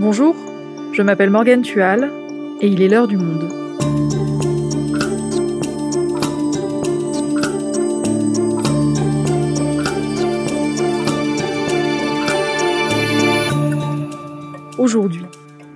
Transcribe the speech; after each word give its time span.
Bonjour, 0.00 0.36
je 0.92 1.02
m'appelle 1.02 1.30
Morgane 1.30 1.62
Tual 1.62 2.12
et 2.60 2.68
il 2.68 2.82
est 2.82 2.88
l'heure 2.88 3.08
du 3.08 3.16
monde. 3.16 3.52
Aujourd'hui, 14.78 15.24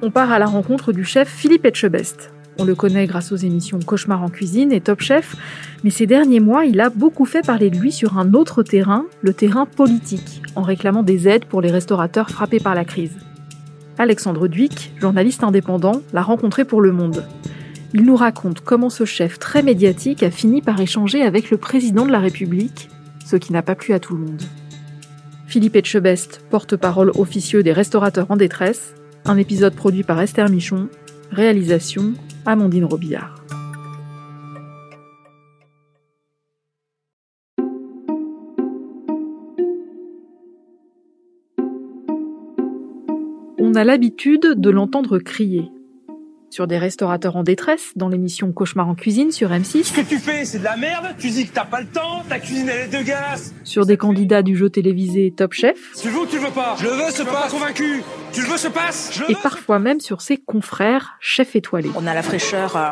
on 0.03 0.13
part 0.13 0.31
à 0.31 0.39
la 0.39 0.47
rencontre 0.47 0.93
du 0.93 1.03
chef 1.03 1.29
Philippe 1.29 1.65
Etchebest. 1.65 2.33
On 2.61 2.65
le 2.65 2.77
connaît 2.77 3.09
grâce 3.09 3.33
aux 3.33 3.37
émissions 3.37 3.81
Cauchemar 3.85 4.23
en 4.23 4.29
cuisine 4.29 4.71
et 4.71 4.81
Top 4.81 5.01
Chef, 5.01 5.35
mais 5.83 5.91
ces 5.91 6.07
derniers 6.07 6.39
mois, 6.39 6.65
il 6.65 6.81
a 6.81 6.91
beaucoup 6.91 7.25
fait 7.25 7.45
parler 7.45 7.71
de 7.71 7.77
lui 7.77 7.91
sur 7.91 8.17
un 8.17 8.35
autre 8.35 8.63
terrain, 8.63 9.05
le 9.21 9.35
terrain 9.35 9.67
politique, 9.67 10.43
en 10.55 10.63
réclamant 10.63 11.03
des 11.03 11.27
aides 11.27 11.47
pour 11.47 11.61
les 11.61 11.73
restaurateurs 11.73 12.31
frappés 12.31 12.61
par 12.61 12.77
la 12.77 12.85
crise. 12.85 13.17
Alexandre 13.99 14.49
Duic, 14.49 14.93
journaliste 15.01 15.45
indépendant, 15.45 16.03
l'a 16.13 16.23
rencontré 16.23 16.65
pour 16.65 16.81
Le 16.81 16.93
Monde. 16.93 17.25
Il 17.95 18.05
nous 18.05 18.17
raconte 18.17 18.61
comment 18.61 18.91
ce 18.91 19.05
chef 19.05 19.39
très 19.39 19.63
médiatique 19.63 20.23
a 20.23 20.31
fini 20.31 20.63
par 20.63 20.81
échanger 20.81 21.23
avec 21.23 21.51
le 21.51 21.59
président 21.59 22.07
de 22.07 22.13
la 22.13 22.21
République, 22.21 22.89
ce 23.27 23.37
qui 23.37 23.53
n'a 23.53 23.63
pas 23.63 23.75
plu 23.75 23.93
à 23.93 24.01
tout 24.01 24.17
le 24.17 24.25
monde. 24.25 24.43
Philippe 25.47 25.77
Etchebest, 25.77 26.41
porte-parole 26.51 27.13
officieux 27.15 27.63
des 27.63 27.73
restaurateurs 27.73 28.31
en 28.31 28.37
détresse, 28.37 28.95
un 29.27 29.37
épisode 29.37 29.75
produit 29.75 30.03
par 30.03 30.21
Esther 30.21 30.49
Michon, 30.49 30.89
réalisation 31.31 32.15
Amandine 32.47 32.87
Robillard. 32.87 33.42
A 43.83 43.85
l'habitude 43.85 44.55
de 44.59 44.71
l'entendre 44.71 45.19
crier. 45.19 45.69
Sur 46.51 46.69
des 46.69 46.79
restaurateurs 46.79 47.35
en 47.35 47.43
détresse, 47.43 47.91
dans 47.97 48.09
l'émission 48.09 48.53
Cauchemar 48.53 48.89
en 48.89 48.95
cuisine 48.95 49.33
sur 49.33 49.51
M6. 49.51 49.83
Ce 49.83 49.93
que 49.93 50.09
tu 50.09 50.19
fais, 50.19 50.45
c'est 50.45 50.61
de 50.61 50.65
la 50.65 50.77
merde. 50.77 51.17
Tu 51.19 51.31
dis 51.31 51.49
que 51.49 51.53
t'as 51.53 51.65
pas 51.65 51.81
le 51.81 51.89
temps. 51.89 52.23
Ta 52.29 52.39
cuisine, 52.39 52.69
elle 52.69 52.95
est 52.95 52.97
de 52.97 53.05
gaz. 53.05 53.53
Sur 53.65 53.85
des 53.85 53.97
candidats 53.97 54.43
du 54.43 54.57
jeu 54.57 54.71
télévisé 54.71 55.35
Top 55.37 55.53
Chef. 55.53 55.95
Tu 56.01 56.11
veux 56.11 56.21
ou 56.21 56.27
tu 56.27 56.39
veux 56.39 56.53
pas? 56.53 56.77
Je 56.79 56.85
le 56.85 56.93
veux, 56.93 57.11
ce 57.11 57.25
passe. 57.25 57.51
convaincu. 57.51 58.05
Tu 58.33 58.43
le 58.43 58.47
veux, 58.47 58.57
ce 58.57 58.69
passe? 58.69 59.21
Et 59.29 59.35
parfois 59.35 59.81
même 59.81 59.99
sur 59.99 60.21
ses 60.21 60.37
confrères 60.37 61.17
chefs 61.19 61.57
étoilés. 61.57 61.91
On 61.97 62.07
a 62.07 62.15
la 62.15 62.23
fraîcheur 62.23 62.77
euh, 62.77 62.91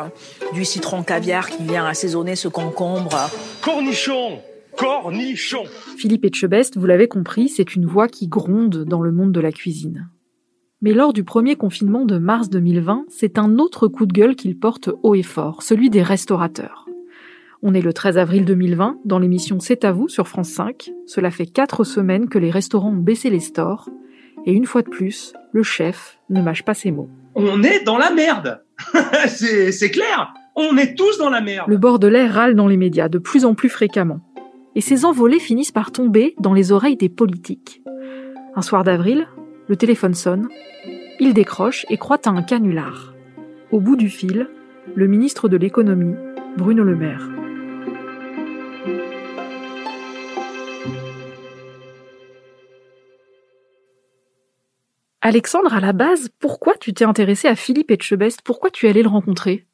du 0.53 0.65
citron 0.65 1.03
caviar 1.03 1.49
qui 1.49 1.63
vient 1.63 1.85
assaisonner 1.85 2.35
ce 2.35 2.49
concombre. 2.49 3.29
Cornichon 3.61 4.41
Cornichon 4.75 5.63
Philippe 5.97 6.25
Etchebest, 6.25 6.77
vous 6.77 6.85
l'avez 6.85 7.07
compris, 7.07 7.47
c'est 7.47 7.77
une 7.77 7.85
voix 7.85 8.09
qui 8.09 8.27
gronde 8.27 8.83
dans 8.83 9.01
le 9.01 9.13
monde 9.13 9.31
de 9.31 9.39
la 9.39 9.53
cuisine. 9.53 10.09
Mais 10.83 10.93
lors 10.93 11.13
du 11.13 11.23
premier 11.23 11.55
confinement 11.55 12.05
de 12.05 12.17
mars 12.17 12.49
2020, 12.49 13.05
c'est 13.07 13.37
un 13.37 13.59
autre 13.59 13.87
coup 13.87 14.07
de 14.07 14.13
gueule 14.13 14.35
qu'il 14.35 14.57
porte 14.57 14.89
haut 15.03 15.13
et 15.13 15.21
fort, 15.21 15.61
celui 15.61 15.91
des 15.91 16.01
restaurateurs. 16.01 16.87
On 17.61 17.75
est 17.75 17.81
le 17.81 17.93
13 17.93 18.17
avril 18.17 18.45
2020, 18.45 18.97
dans 19.05 19.19
l'émission 19.19 19.59
C'est 19.59 19.85
à 19.85 19.91
vous 19.91 20.09
sur 20.09 20.27
France 20.27 20.49
5. 20.49 20.91
Cela 21.05 21.29
fait 21.29 21.45
quatre 21.45 21.83
semaines 21.83 22.29
que 22.29 22.39
les 22.39 22.49
restaurants 22.49 22.89
ont 22.89 22.97
baissé 22.97 23.29
les 23.29 23.39
stores. 23.39 23.89
Et 24.47 24.53
une 24.53 24.65
fois 24.65 24.81
de 24.81 24.89
plus, 24.89 25.33
le 25.51 25.61
chef 25.61 26.17
ne 26.31 26.41
mâche 26.41 26.63
pas 26.63 26.73
ses 26.73 26.89
mots. 26.89 27.09
On 27.35 27.61
est 27.61 27.83
dans 27.83 27.99
la 27.99 28.09
merde 28.09 28.63
C'est 29.27 29.91
clair 29.91 30.33
On 30.55 30.75
est 30.77 30.97
tous 30.97 31.19
dans 31.19 31.29
la 31.29 31.41
merde 31.41 31.69
Le 31.69 31.77
Bordelais 31.77 32.25
râle 32.25 32.55
dans 32.55 32.67
les 32.67 32.77
médias 32.77 33.07
de 33.07 33.19
plus 33.19 33.45
en 33.45 33.53
plus 33.53 33.69
fréquemment. 33.69 34.21
Et 34.73 34.81
ces 34.81 35.05
envolées 35.05 35.39
finissent 35.39 35.71
par 35.71 35.91
tomber 35.91 36.33
dans 36.39 36.53
les 36.53 36.71
oreilles 36.71 36.97
des 36.97 37.09
politiques. 37.09 37.83
Un 38.55 38.63
soir 38.63 38.83
d'avril, 38.83 39.27
le 39.71 39.77
téléphone 39.77 40.13
sonne, 40.13 40.49
il 41.21 41.33
décroche 41.33 41.85
et 41.89 41.95
croit 41.95 42.19
à 42.27 42.29
un 42.29 42.43
canular. 42.43 43.13
Au 43.71 43.79
bout 43.79 43.95
du 43.95 44.09
fil, 44.09 44.49
le 44.95 45.07
ministre 45.07 45.47
de 45.47 45.55
l'économie, 45.55 46.13
Bruno 46.57 46.83
Le 46.83 46.93
Maire. 46.93 47.29
Alexandre, 55.21 55.73
à 55.73 55.79
la 55.79 55.93
base, 55.93 56.27
pourquoi 56.39 56.73
tu 56.77 56.93
t'es 56.93 57.05
intéressé 57.05 57.47
à 57.47 57.55
Philippe 57.55 57.91
Etchebest? 57.91 58.41
Pourquoi 58.43 58.71
tu 58.71 58.87
es 58.87 58.89
allé 58.89 59.03
le 59.03 59.07
rencontrer? 59.07 59.67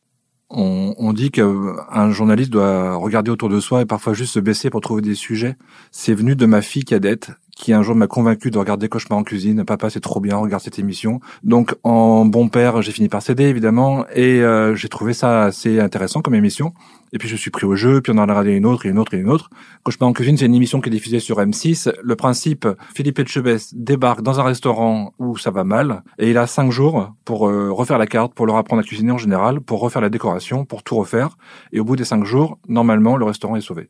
On, 0.51 0.93
on, 0.99 1.11
dit 1.11 1.31
qu'un 1.31 2.11
journaliste 2.11 2.51
doit 2.51 2.93
regarder 2.93 3.31
autour 3.31 3.49
de 3.49 3.59
soi 3.59 3.81
et 3.81 3.85
parfois 3.85 4.13
juste 4.13 4.35
se 4.35 4.39
baisser 4.39 4.69
pour 4.69 4.81
trouver 4.81 5.01
des 5.01 5.15
sujets. 5.15 5.57
C'est 5.89 6.13
venu 6.13 6.35
de 6.35 6.45
ma 6.45 6.61
fille 6.61 6.85
cadette 6.85 7.31
qui 7.57 7.73
un 7.73 7.81
jour 7.81 7.95
m'a 7.95 8.05
convaincu 8.05 8.51
de 8.51 8.59
regarder 8.59 8.87
Cauchemar 8.87 9.17
en 9.17 9.23
cuisine. 9.23 9.65
Papa, 9.65 9.89
c'est 9.89 9.99
trop 9.99 10.19
bien, 10.19 10.37
regarde 10.37 10.61
cette 10.61 10.77
émission. 10.77 11.19
Donc, 11.43 11.73
en 11.83 12.23
bon 12.23 12.49
père, 12.49 12.83
j'ai 12.83 12.91
fini 12.91 13.09
par 13.09 13.23
céder, 13.23 13.45
évidemment, 13.45 14.05
et 14.13 14.41
euh, 14.41 14.75
j'ai 14.75 14.89
trouvé 14.89 15.13
ça 15.13 15.45
assez 15.45 15.79
intéressant 15.79 16.21
comme 16.21 16.35
émission. 16.35 16.73
Et 17.13 17.17
puis, 17.17 17.27
je 17.27 17.35
suis 17.35 17.49
pris 17.49 17.65
au 17.65 17.75
jeu, 17.75 17.99
puis 17.99 18.13
on 18.15 18.19
en 18.19 18.19
a 18.19 18.25
regardé 18.27 18.51
une 18.51 18.67
autre, 18.67 18.85
et 18.85 18.89
une 18.89 18.99
autre, 18.99 19.15
et 19.15 19.17
une 19.17 19.29
autre. 19.29 19.49
Cauchemar 19.83 20.09
en 20.09 20.13
cuisine, 20.13 20.37
c'est 20.37 20.45
une 20.45 20.53
émission 20.53 20.81
qui 20.81 20.89
est 20.89 20.91
diffusée 20.91 21.19
sur 21.19 21.39
M6. 21.39 21.91
Le 22.03 22.15
principe, 22.15 22.67
Philippe 22.93 23.17
Etchebest 23.17 23.73
débarque 23.75 24.21
dans 24.21 24.39
un 24.39 24.43
restaurant 24.43 25.13
où 25.17 25.35
ça 25.35 25.49
va 25.49 25.63
mal, 25.63 26.03
et 26.19 26.29
il 26.29 26.37
a 26.37 26.45
cinq 26.45 26.71
jours 26.71 27.11
pour 27.25 27.49
euh, 27.49 27.71
refaire 27.71 27.97
la 27.97 28.05
carte, 28.05 28.35
pour 28.35 28.45
leur 28.45 28.57
apprendre 28.57 28.81
à 28.81 28.85
cuisiner 28.85 29.11
en 29.11 29.17
général, 29.17 29.61
pour 29.61 29.79
refaire 29.79 30.03
la 30.03 30.09
décoration, 30.09 30.63
pour 30.63 30.83
tout 30.83 30.95
refaire. 30.95 31.37
Et 31.73 31.79
au 31.79 31.83
bout 31.83 31.95
des 31.95 32.05
cinq 32.05 32.23
jours, 32.23 32.59
normalement, 32.67 33.17
le 33.17 33.25
restaurant 33.25 33.55
est 33.55 33.61
sauvé. 33.61 33.89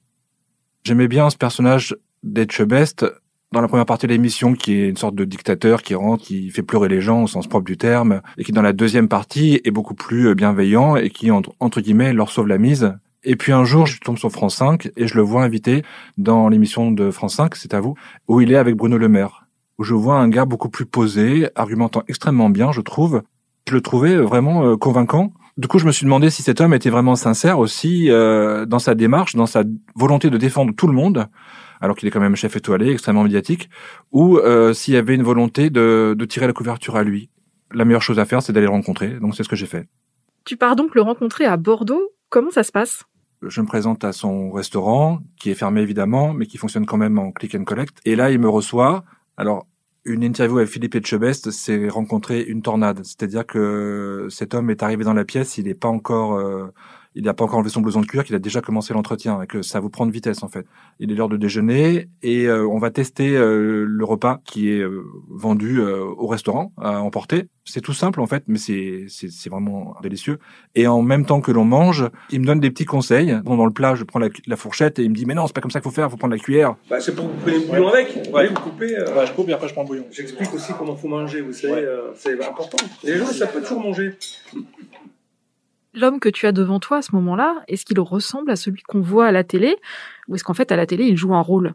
J'aimais 0.85 1.09
bien 1.09 1.29
ce 1.29 1.35
personnage 1.35 1.97
d'Etchebest 2.23 3.06
dans 3.53 3.61
la 3.61 3.67
première 3.67 3.85
partie 3.85 4.07
de 4.07 4.11
l'émission, 4.11 4.53
qui 4.53 4.73
est 4.73 4.89
une 4.89 4.97
sorte 4.97 5.15
de 5.15 5.23
dictateur 5.23 5.81
qui 5.81 5.95
rentre, 5.95 6.23
qui 6.23 6.49
fait 6.49 6.63
pleurer 6.63 6.89
les 6.89 6.99
gens 6.99 7.23
au 7.23 7.27
sens 7.27 7.47
propre 7.47 7.65
du 7.65 7.77
terme, 7.77 8.21
et 8.37 8.43
qui 8.43 8.51
dans 8.51 8.61
la 8.61 8.73
deuxième 8.73 9.07
partie 9.07 9.61
est 9.63 9.71
beaucoup 9.71 9.93
plus 9.93 10.27
euh, 10.27 10.35
bienveillant 10.35 10.95
et 10.97 11.09
qui, 11.09 11.31
entre, 11.31 11.81
guillemets, 11.81 12.13
leur 12.13 12.29
sauve 12.29 12.47
la 12.47 12.57
mise. 12.57 12.93
Et 13.23 13.35
puis 13.35 13.51
un 13.51 13.63
jour, 13.63 13.85
je 13.85 13.99
tombe 13.99 14.17
sur 14.17 14.31
France 14.31 14.55
5 14.57 14.91
et 14.95 15.07
je 15.07 15.15
le 15.15 15.21
vois 15.21 15.43
invité 15.43 15.83
dans 16.17 16.49
l'émission 16.49 16.91
de 16.91 17.09
France 17.09 17.35
5, 17.35 17.55
c'est 17.55 17.73
à 17.73 17.79
vous, 17.79 17.95
où 18.27 18.41
il 18.41 18.51
est 18.51 18.57
avec 18.57 18.75
Bruno 18.75 18.97
Le 18.97 19.09
Maire, 19.09 19.47
où 19.79 19.83
je 19.83 19.93
vois 19.93 20.15
un 20.15 20.29
gars 20.29 20.45
beaucoup 20.45 20.69
plus 20.69 20.85
posé, 20.85 21.49
argumentant 21.55 22.03
extrêmement 22.07 22.49
bien, 22.49 22.71
je 22.71 22.81
trouve. 22.81 23.23
Je 23.67 23.73
le 23.73 23.81
trouvais 23.81 24.15
vraiment 24.15 24.65
euh, 24.65 24.77
convaincant. 24.77 25.33
Du 25.57 25.67
coup, 25.67 25.79
je 25.79 25.85
me 25.85 25.91
suis 25.91 26.05
demandé 26.05 26.29
si 26.29 26.43
cet 26.43 26.61
homme 26.61 26.73
était 26.73 26.89
vraiment 26.89 27.15
sincère 27.15 27.59
aussi 27.59 28.11
euh, 28.11 28.65
dans 28.65 28.79
sa 28.79 28.93
démarche, 28.93 29.35
dans 29.35 29.47
sa 29.47 29.63
volonté 29.95 30.29
de 30.29 30.37
défendre 30.37 30.73
tout 30.75 30.87
le 30.87 30.93
monde, 30.93 31.27
alors 31.81 31.95
qu'il 31.95 32.07
est 32.07 32.11
quand 32.11 32.19
même 32.19 32.35
chef 32.35 32.55
étoilé, 32.55 32.91
extrêmement 32.91 33.23
médiatique, 33.23 33.69
ou 34.11 34.38
euh, 34.38 34.73
s'il 34.73 34.93
y 34.93 34.97
avait 34.97 35.15
une 35.15 35.23
volonté 35.23 35.69
de, 35.69 36.15
de 36.17 36.25
tirer 36.25 36.47
la 36.47 36.53
couverture 36.53 36.95
à 36.95 37.03
lui. 37.03 37.29
La 37.73 37.85
meilleure 37.85 38.01
chose 38.01 38.19
à 38.19 38.25
faire, 38.25 38.41
c'est 38.41 38.53
d'aller 38.53 38.65
le 38.65 38.71
rencontrer. 38.71 39.19
Donc 39.19 39.35
c'est 39.35 39.43
ce 39.43 39.49
que 39.49 39.55
j'ai 39.55 39.65
fait. 39.65 39.88
Tu 40.45 40.55
pars 40.55 40.75
donc 40.75 40.95
le 40.95 41.01
rencontrer 41.01 41.45
à 41.45 41.57
Bordeaux. 41.57 42.11
Comment 42.29 42.51
ça 42.51 42.63
se 42.63 42.71
passe? 42.71 43.03
Je 43.41 43.61
me 43.61 43.67
présente 43.67 44.03
à 44.03 44.13
son 44.13 44.51
restaurant, 44.51 45.19
qui 45.39 45.51
est 45.51 45.55
fermé 45.55 45.81
évidemment, 45.81 46.33
mais 46.33 46.45
qui 46.45 46.57
fonctionne 46.57 46.85
quand 46.85 46.97
même 46.97 47.19
en 47.19 47.31
click 47.31 47.53
and 47.55 47.65
collect. 47.65 47.99
Et 48.05 48.15
là, 48.15 48.31
il 48.31 48.39
me 48.39 48.49
reçoit. 48.49 49.03
Alors, 49.35 49.67
une 50.05 50.23
interview 50.23 50.57
avec 50.57 50.69
Philippe 50.69 50.95
Etchebest, 50.95 51.51
c'est 51.51 51.89
rencontrer 51.89 52.41
une 52.41 52.61
tornade. 52.61 53.01
C'est-à-dire 53.03 53.45
que 53.45 54.27
cet 54.29 54.53
homme 54.53 54.69
est 54.69 54.81
arrivé 54.81 55.03
dans 55.03 55.13
la 55.13 55.25
pièce, 55.25 55.57
il 55.57 55.65
n'est 55.65 55.75
pas 55.75 55.89
encore 55.89 56.39
euh, 56.39 56.73
il 57.17 57.23
n'a 57.23 57.33
pas 57.33 57.44
encore 57.44 57.57
enlevé 57.57 57.72
son 57.72 57.81
blouson 57.81 58.01
de 58.01 58.05
cuir, 58.05 58.23
qu'il 58.23 58.35
a 58.35 58.39
déjà 58.39 58.61
commencé 58.61 58.94
l'entretien 58.94 59.41
et 59.41 59.47
que 59.47 59.63
ça 59.63 59.79
vous 59.79 59.89
prend 59.89 60.05
de 60.05 60.11
vitesse 60.11 60.44
en 60.44 60.50
fait. 60.50 60.67
Il 61.00 61.11
est 61.11 61.16
l'heure 61.16 61.29
de 61.29 61.38
déjeuner 61.38 62.09
et 62.22 62.45
euh, 62.45 62.67
on 62.67 62.78
va 62.78 62.91
tester 62.91 63.35
euh, 63.35 63.85
le 63.88 64.05
repas 64.05 64.39
qui 64.45 64.69
est 64.69 64.81
euh, 64.81 65.03
vendu 65.27 65.81
au 65.81 66.27
restaurant 66.27 66.72
à 66.77 67.01
emporter. 67.01 67.47
C'est 67.66 67.81
tout 67.81 67.94
simple 67.94 68.22
en 68.22 68.27
fait, 68.27 68.44
mais 68.47 68.59
c'est 68.59 69.06
c'est 69.09 69.50
vraiment 69.50 69.95
délicieux. 70.01 70.38
Et 70.75 70.88
en 70.88 71.01
même 71.01 71.25
temps 71.25 71.41
que 71.41 71.51
l'on 71.51 71.66
mange, 71.66 72.07
il 72.29 72.39
me 72.41 72.45
donne 72.45 72.59
des 72.59 72.69
petits 72.69 72.85
conseils. 72.85 73.38
Bon, 73.44 73.57
dans 73.57 73.66
le 73.66 73.73
plat, 73.73 73.95
je 73.95 74.03
prends 74.03 74.19
la, 74.19 74.29
la, 74.45 74.56
fourchette 74.56 75.00
et 75.00 75.03
il 75.03 75.09
me 75.09 75.16
dit 75.16 75.25
mais 75.25 75.33
non, 75.33 75.47
c'est 75.47 75.53
pas 75.53 75.59
comme 75.59 75.72
ça 75.72 75.79
qu'il 75.79 75.89
faut 75.89 75.95
faire, 75.95 76.07
il 76.07 76.11
faut 76.11 76.17
prendre 76.17 76.33
la 76.33 76.39
cuillère. 76.39 76.75
Bah, 76.89 77.00
c'est 77.00 77.16
pour 77.16 77.30
couper 77.30 77.51
le 77.51 77.59
bouillon 77.68 77.88
avec. 77.89 78.30
Ouais. 78.31 78.47
Vous 78.47 78.53
coupez. 78.53 78.95
Ouais, 78.95 79.25
je 79.25 79.33
coupe 79.33 79.50
et 79.50 79.53
après 79.53 79.68
je 79.68 79.74
prends 79.74 79.83
le 79.83 79.88
bouillon. 79.88 80.06
J'explique 80.12 80.53
aussi 80.53 80.71
comment 80.77 80.95
faut 80.95 81.07
manger. 81.07 81.41
Vous 81.41 81.51
savez, 81.51 81.83
c'est 82.15 82.45
important. 82.45 82.77
Et 83.03 83.07
les 83.07 83.18
gens, 83.18 83.25
ça 83.25 83.47
peut 83.47 83.62
toujours 83.62 83.81
manger 83.81 84.13
l'homme 85.97 86.19
que 86.19 86.29
tu 86.29 86.45
as 86.47 86.51
devant 86.51 86.79
toi 86.79 86.97
à 86.97 87.01
ce 87.01 87.13
moment-là, 87.15 87.55
est-ce 87.67 87.85
qu'il 87.85 87.99
ressemble 87.99 88.51
à 88.51 88.55
celui 88.55 88.81
qu'on 88.83 89.01
voit 89.01 89.27
à 89.27 89.31
la 89.31 89.44
télé 89.44 89.75
ou 90.27 90.35
est-ce 90.35 90.44
qu'en 90.44 90.53
fait 90.53 90.71
à 90.71 90.75
la 90.75 90.85
télé 90.85 91.05
il 91.05 91.17
joue 91.17 91.33
un 91.33 91.41
rôle? 91.41 91.73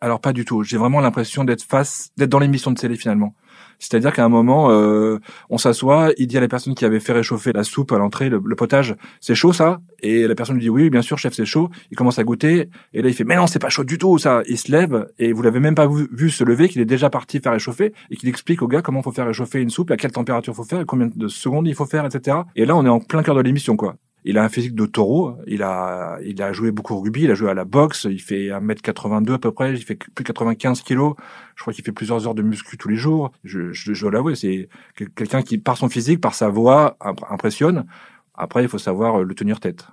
Alors 0.00 0.20
pas 0.20 0.32
du 0.32 0.44
tout. 0.44 0.64
J'ai 0.64 0.78
vraiment 0.78 1.00
l'impression 1.00 1.44
d'être 1.44 1.62
face, 1.62 2.10
d'être 2.16 2.30
dans 2.30 2.40
l'émission 2.40 2.72
de 2.72 2.76
télé 2.76 2.96
finalement. 2.96 3.34
C'est-à-dire 3.82 4.12
qu'à 4.12 4.24
un 4.24 4.28
moment, 4.28 4.70
euh, 4.70 5.18
on 5.50 5.58
s'assoit, 5.58 6.12
il 6.16 6.28
dit 6.28 6.38
à 6.38 6.40
la 6.40 6.46
personne 6.46 6.74
qui 6.74 6.84
avait 6.84 7.00
fait 7.00 7.12
réchauffer 7.12 7.52
la 7.52 7.64
soupe 7.64 7.90
à 7.90 7.98
l'entrée, 7.98 8.28
le, 8.28 8.40
potage, 8.54 8.94
c'est 9.20 9.34
chaud 9.34 9.52
ça? 9.52 9.80
Et 10.00 10.28
la 10.28 10.36
personne 10.36 10.54
lui 10.54 10.62
dit 10.62 10.70
oui, 10.70 10.88
bien 10.88 11.02
sûr, 11.02 11.18
chef, 11.18 11.34
c'est 11.34 11.44
chaud. 11.44 11.68
Il 11.90 11.96
commence 11.96 12.18
à 12.20 12.24
goûter 12.24 12.68
et 12.94 13.02
là 13.02 13.08
il 13.08 13.14
fait 13.14 13.24
mais 13.24 13.34
non, 13.34 13.48
c'est 13.48 13.58
pas 13.58 13.70
chaud 13.70 13.82
du 13.82 13.98
tout 13.98 14.18
ça. 14.18 14.42
Il 14.46 14.56
se 14.56 14.70
lève 14.70 15.08
et 15.18 15.32
vous 15.32 15.42
l'avez 15.42 15.58
même 15.58 15.74
pas 15.74 15.88
vu, 15.88 16.30
se 16.30 16.44
lever, 16.44 16.68
qu'il 16.68 16.80
est 16.80 16.86
déjà 16.86 17.10
parti 17.10 17.40
faire 17.40 17.52
réchauffer 17.52 17.92
et 18.10 18.16
qu'il 18.16 18.28
explique 18.28 18.62
au 18.62 18.68
gars 18.68 18.82
comment 18.82 19.02
faut 19.02 19.10
faire 19.10 19.26
réchauffer 19.26 19.60
une 19.60 19.70
soupe, 19.70 19.90
à 19.90 19.96
quelle 19.96 20.12
température 20.12 20.54
faut 20.54 20.64
faire, 20.64 20.84
combien 20.86 21.08
de 21.12 21.28
secondes 21.28 21.66
il 21.66 21.74
faut 21.74 21.86
faire, 21.86 22.06
etc. 22.06 22.36
Et 22.54 22.64
là, 22.64 22.76
on 22.76 22.86
est 22.86 22.88
en 22.88 23.00
plein 23.00 23.24
cœur 23.24 23.34
de 23.34 23.40
l'émission 23.40 23.76
quoi. 23.76 23.96
Il 24.24 24.38
a 24.38 24.44
un 24.44 24.48
physique 24.48 24.74
de 24.74 24.86
taureau. 24.86 25.36
Il 25.46 25.62
a, 25.62 26.18
il 26.24 26.40
a 26.42 26.52
joué 26.52 26.70
beaucoup 26.70 26.94
au 26.94 27.00
rugby. 27.00 27.22
Il 27.22 27.30
a 27.30 27.34
joué 27.34 27.50
à 27.50 27.54
la 27.54 27.64
boxe. 27.64 28.06
Il 28.08 28.20
fait 28.20 28.48
1m82 28.48 29.32
à 29.32 29.38
peu 29.38 29.52
près. 29.52 29.72
Il 29.72 29.82
fait 29.82 29.96
plus 29.96 30.22
de 30.22 30.28
95 30.28 30.82
kilos. 30.82 31.14
Je 31.56 31.62
crois 31.62 31.72
qu'il 31.72 31.84
fait 31.84 31.92
plusieurs 31.92 32.26
heures 32.26 32.34
de 32.34 32.42
muscu 32.42 32.76
tous 32.76 32.88
les 32.88 32.96
jours. 32.96 33.32
Je, 33.44 33.72
je, 33.72 33.94
je 33.94 34.00
dois 34.02 34.12
l'avouer. 34.12 34.34
C'est 34.36 34.68
quelqu'un 35.16 35.42
qui, 35.42 35.58
par 35.58 35.76
son 35.76 35.88
physique, 35.88 36.20
par 36.20 36.34
sa 36.34 36.48
voix, 36.48 36.96
impressionne. 37.30 37.86
Après, 38.34 38.62
il 38.62 38.68
faut 38.68 38.78
savoir 38.78 39.22
le 39.22 39.34
tenir 39.34 39.60
tête. 39.60 39.86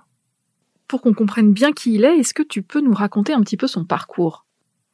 Pour 0.86 1.02
qu'on 1.02 1.14
comprenne 1.14 1.52
bien 1.52 1.72
qui 1.72 1.94
il 1.94 2.04
est, 2.04 2.18
est-ce 2.18 2.34
que 2.34 2.42
tu 2.42 2.62
peux 2.62 2.80
nous 2.80 2.94
raconter 2.94 3.32
un 3.32 3.40
petit 3.40 3.56
peu 3.56 3.66
son 3.66 3.84
parcours? 3.84 4.46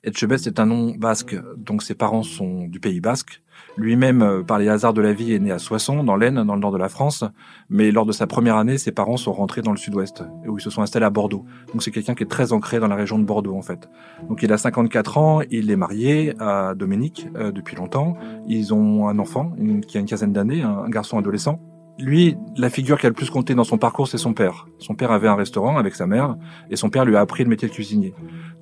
Etchebest 0.07 0.47
est 0.47 0.61
un 0.61 0.67
nom 0.67 0.95
basque, 0.97 1.37
donc 1.57 1.83
ses 1.83 1.95
parents 1.95 2.23
sont 2.23 2.69
du 2.69 2.79
Pays 2.79 3.01
basque. 3.01 3.43
Lui-même, 3.77 4.23
euh, 4.23 4.43
par 4.43 4.59
les 4.61 4.69
hasards 4.69 4.95
de 4.95 5.03
la 5.03 5.13
vie, 5.13 5.33
est 5.33 5.41
né 5.41 5.51
à 5.51 5.59
Soissons, 5.59 6.05
dans 6.05 6.15
l'Aisne, 6.15 6.45
dans 6.45 6.55
le 6.55 6.61
nord 6.61 6.71
de 6.71 6.79
la 6.79 6.89
France. 6.89 7.25
Mais 7.71 7.91
lors 7.91 8.07
de 8.07 8.13
sa 8.13 8.29
première 8.29 8.57
année, 8.57 8.79
ses 8.79 8.93
parents 8.93 9.17
sont 9.17 9.33
rentrés 9.33 9.63
dans 9.63 9.73
le 9.73 9.77
sud-ouest, 9.77 10.23
où 10.47 10.59
ils 10.59 10.63
se 10.63 10.71
sont 10.71 10.83
installés 10.83 11.07
à 11.07 11.11
Bordeaux. 11.11 11.45
Donc 11.73 11.83
c'est 11.83 11.91
quelqu'un 11.91 12.15
qui 12.15 12.23
est 12.23 12.31
très 12.31 12.53
ancré 12.53 12.79
dans 12.79 12.87
la 12.87 12.95
région 12.95 13.19
de 13.19 13.25
Bordeaux, 13.25 13.57
en 13.57 13.63
fait. 13.63 13.89
Donc 14.29 14.43
il 14.45 14.53
a 14.53 14.59
54 14.59 15.19
ans, 15.19 15.41
il 15.51 15.71
est 15.71 15.77
marié 15.77 16.35
à 16.39 16.75
Dominique 16.77 17.27
euh, 17.35 17.51
depuis 17.51 17.77
longtemps. 17.77 18.17
Ils 18.47 18.73
ont 18.73 19.09
un 19.09 19.19
enfant 19.19 19.57
qui 19.89 19.97
a 19.97 20.01
une 20.01 20.07
quinzaine 20.07 20.33
d'années, 20.33 20.63
un 20.63 20.89
garçon 20.89 21.19
adolescent. 21.19 21.61
Lui, 21.99 22.37
la 22.57 22.69
figure 22.69 22.99
qui 22.99 23.07
a 23.07 23.09
le 23.09 23.15
plus 23.15 23.31
compté 23.31 23.55
dans 23.55 23.65
son 23.65 23.79
parcours, 23.79 24.07
c'est 24.07 24.19
son 24.19 24.35
père. 24.35 24.69
Son 24.79 24.95
père 24.95 25.13
avait 25.13 25.29
un 25.29 25.35
restaurant 25.35 25.79
avec 25.79 25.95
sa 25.95 26.07
mère, 26.07 26.37
et 26.71 26.77
son 26.77 26.91
père 26.91 27.07
lui 27.07 27.17
a 27.17 27.21
appris 27.21 27.43
le 27.43 27.49
métier 27.49 27.69
de 27.69 27.73
cuisinier. 27.73 28.13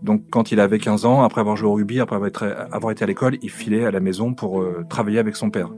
Donc 0.03 0.23
quand 0.31 0.53
il 0.53 0.61
avait 0.61 0.79
15 0.79 1.05
ans, 1.05 1.23
après 1.23 1.41
avoir 1.41 1.57
joué 1.57 1.69
au 1.69 1.75
rugby, 1.75 1.99
après 1.99 2.17
avoir 2.71 2.93
été 2.93 3.03
à 3.03 3.07
l'école, 3.07 3.37
il 3.43 3.51
filait 3.51 3.85
à 3.87 3.91
la 3.91 4.01
maison 4.01 4.35
pour 4.35 4.61
euh, 4.61 4.85
travailler 4.89 5.19
avec 5.19 5.35
son 5.35 5.51
père. 5.51 5.71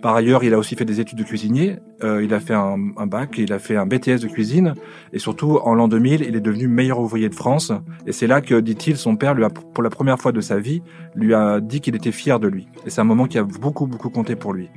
Par 0.00 0.16
ailleurs, 0.16 0.44
il 0.44 0.52
a 0.52 0.58
aussi 0.58 0.76
fait 0.76 0.84
des 0.84 1.00
études 1.00 1.18
de 1.18 1.24
cuisinier. 1.24 1.76
Euh, 2.02 2.22
il 2.22 2.34
a 2.34 2.40
fait 2.40 2.54
un, 2.54 2.76
un, 2.96 3.06
bac, 3.06 3.36
il 3.38 3.52
a 3.52 3.58
fait 3.58 3.76
un 3.76 3.86
BTS 3.86 4.20
de 4.20 4.26
cuisine, 4.26 4.74
et 5.12 5.18
surtout 5.18 5.58
en 5.62 5.74
l'an 5.74 5.88
2000, 5.88 6.22
il 6.22 6.36
est 6.36 6.40
devenu 6.40 6.68
meilleur 6.68 7.00
ouvrier 7.00 7.28
de 7.28 7.34
France. 7.34 7.72
Et 8.06 8.12
c'est 8.12 8.26
là 8.26 8.40
que, 8.40 8.60
dit-il, 8.60 8.96
son 8.96 9.16
père 9.16 9.34
lui 9.34 9.44
a, 9.44 9.50
pour 9.50 9.82
la 9.82 9.90
première 9.90 10.18
fois 10.18 10.32
de 10.32 10.40
sa 10.40 10.58
vie, 10.58 10.82
lui 11.14 11.34
a 11.34 11.60
dit 11.60 11.80
qu'il 11.80 11.94
était 11.94 12.12
fier 12.12 12.40
de 12.40 12.48
lui. 12.48 12.66
Et 12.86 12.90
c'est 12.90 13.00
un 13.00 13.04
moment 13.04 13.26
qui 13.26 13.38
a 13.38 13.44
beaucoup 13.44 13.86
beaucoup 13.86 14.10
compté 14.10 14.36
pour 14.36 14.52
lui. 14.52 14.68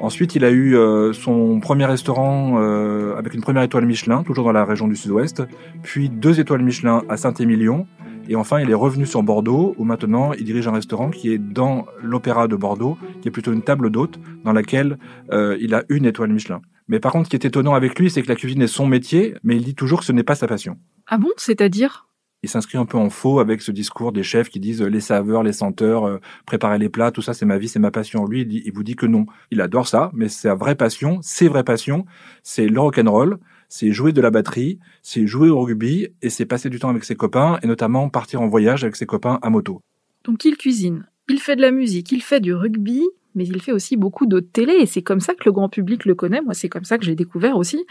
Ensuite, 0.00 0.34
il 0.34 0.44
a 0.46 0.50
eu 0.50 0.76
euh, 0.76 1.12
son 1.12 1.60
premier 1.60 1.84
restaurant 1.84 2.58
euh, 2.58 3.14
avec 3.16 3.34
une 3.34 3.42
première 3.42 3.62
étoile 3.62 3.84
Michelin, 3.84 4.22
toujours 4.22 4.44
dans 4.44 4.52
la 4.52 4.64
région 4.64 4.88
du 4.88 4.96
Sud-Ouest, 4.96 5.42
puis 5.82 6.08
deux 6.08 6.40
étoiles 6.40 6.62
Michelin 6.62 7.02
à 7.10 7.18
Saint-Émilion, 7.18 7.86
et 8.30 8.36
enfin, 8.36 8.60
il 8.60 8.70
est 8.70 8.74
revenu 8.74 9.06
sur 9.06 9.22
Bordeaux, 9.22 9.74
où 9.76 9.84
maintenant 9.84 10.32
il 10.32 10.44
dirige 10.44 10.68
un 10.68 10.72
restaurant 10.72 11.10
qui 11.10 11.32
est 11.32 11.38
dans 11.38 11.86
l'Opéra 12.00 12.48
de 12.48 12.56
Bordeaux, 12.56 12.96
qui 13.20 13.28
est 13.28 13.30
plutôt 13.30 13.52
une 13.52 13.62
table 13.62 13.90
d'hôte, 13.90 14.18
dans 14.44 14.52
laquelle 14.52 14.98
euh, 15.32 15.56
il 15.60 15.74
a 15.74 15.82
une 15.88 16.06
étoile 16.06 16.32
Michelin. 16.32 16.62
Mais 16.88 17.00
par 17.00 17.12
contre, 17.12 17.26
ce 17.26 17.30
qui 17.30 17.36
est 17.36 17.44
étonnant 17.44 17.74
avec 17.74 17.98
lui, 17.98 18.08
c'est 18.08 18.22
que 18.22 18.28
la 18.28 18.36
cuisine 18.36 18.62
est 18.62 18.68
son 18.68 18.86
métier, 18.86 19.34
mais 19.42 19.56
il 19.56 19.64
dit 19.64 19.74
toujours 19.74 20.00
que 20.00 20.06
ce 20.06 20.12
n'est 20.12 20.22
pas 20.22 20.34
sa 20.34 20.46
passion. 20.46 20.78
Ah 21.08 21.18
bon? 21.18 21.30
C'est-à-dire? 21.36 22.08
Il 22.42 22.48
s'inscrit 22.48 22.78
un 22.78 22.86
peu 22.86 22.96
en 22.96 23.10
faux 23.10 23.38
avec 23.38 23.60
ce 23.60 23.70
discours 23.70 24.12
des 24.12 24.22
chefs 24.22 24.48
qui 24.48 24.60
disent 24.60 24.82
euh, 24.82 24.88
les 24.88 25.00
saveurs, 25.00 25.42
les 25.42 25.52
senteurs, 25.52 26.04
euh, 26.06 26.18
préparer 26.46 26.78
les 26.78 26.88
plats, 26.88 27.10
tout 27.10 27.22
ça 27.22 27.34
c'est 27.34 27.46
ma 27.46 27.58
vie, 27.58 27.68
c'est 27.68 27.78
ma 27.78 27.90
passion. 27.90 28.24
Lui, 28.24 28.42
il, 28.42 28.62
il, 28.66 28.72
vous 28.72 28.82
dit 28.82 28.96
que 28.96 29.06
non. 29.06 29.26
Il 29.50 29.60
adore 29.60 29.86
ça, 29.86 30.10
mais 30.14 30.28
sa 30.28 30.54
vraie 30.54 30.74
passion, 30.74 31.18
ses 31.22 31.48
vraies 31.48 31.64
passions, 31.64 32.06
c'est 32.42 32.66
le 32.66 32.80
rock'n'roll, 32.80 33.38
c'est 33.68 33.92
jouer 33.92 34.12
de 34.12 34.20
la 34.20 34.30
batterie, 34.30 34.78
c'est 35.02 35.26
jouer 35.26 35.50
au 35.50 35.60
rugby 35.60 36.08
et 36.22 36.30
c'est 36.30 36.46
passer 36.46 36.70
du 36.70 36.78
temps 36.78 36.88
avec 36.88 37.04
ses 37.04 37.14
copains 37.14 37.58
et 37.62 37.66
notamment 37.66 38.08
partir 38.08 38.40
en 38.40 38.48
voyage 38.48 38.84
avec 38.84 38.96
ses 38.96 39.06
copains 39.06 39.38
à 39.42 39.50
moto. 39.50 39.82
Donc 40.24 40.44
il 40.44 40.56
cuisine, 40.56 41.06
il 41.28 41.40
fait 41.40 41.56
de 41.56 41.62
la 41.62 41.70
musique, 41.70 42.10
il 42.10 42.22
fait 42.22 42.40
du 42.40 42.54
rugby, 42.54 43.02
mais 43.34 43.46
il 43.46 43.60
fait 43.60 43.72
aussi 43.72 43.96
beaucoup 43.96 44.26
de 44.26 44.40
télé 44.40 44.72
et 44.74 44.86
c'est 44.86 45.02
comme 45.02 45.20
ça 45.20 45.34
que 45.34 45.44
le 45.44 45.52
grand 45.52 45.68
public 45.68 46.04
le 46.04 46.14
connaît. 46.14 46.40
Moi, 46.40 46.54
c'est 46.54 46.68
comme 46.68 46.84
ça 46.84 46.98
que 46.98 47.04
j'ai 47.04 47.14
découvert 47.14 47.56
aussi. 47.56 47.84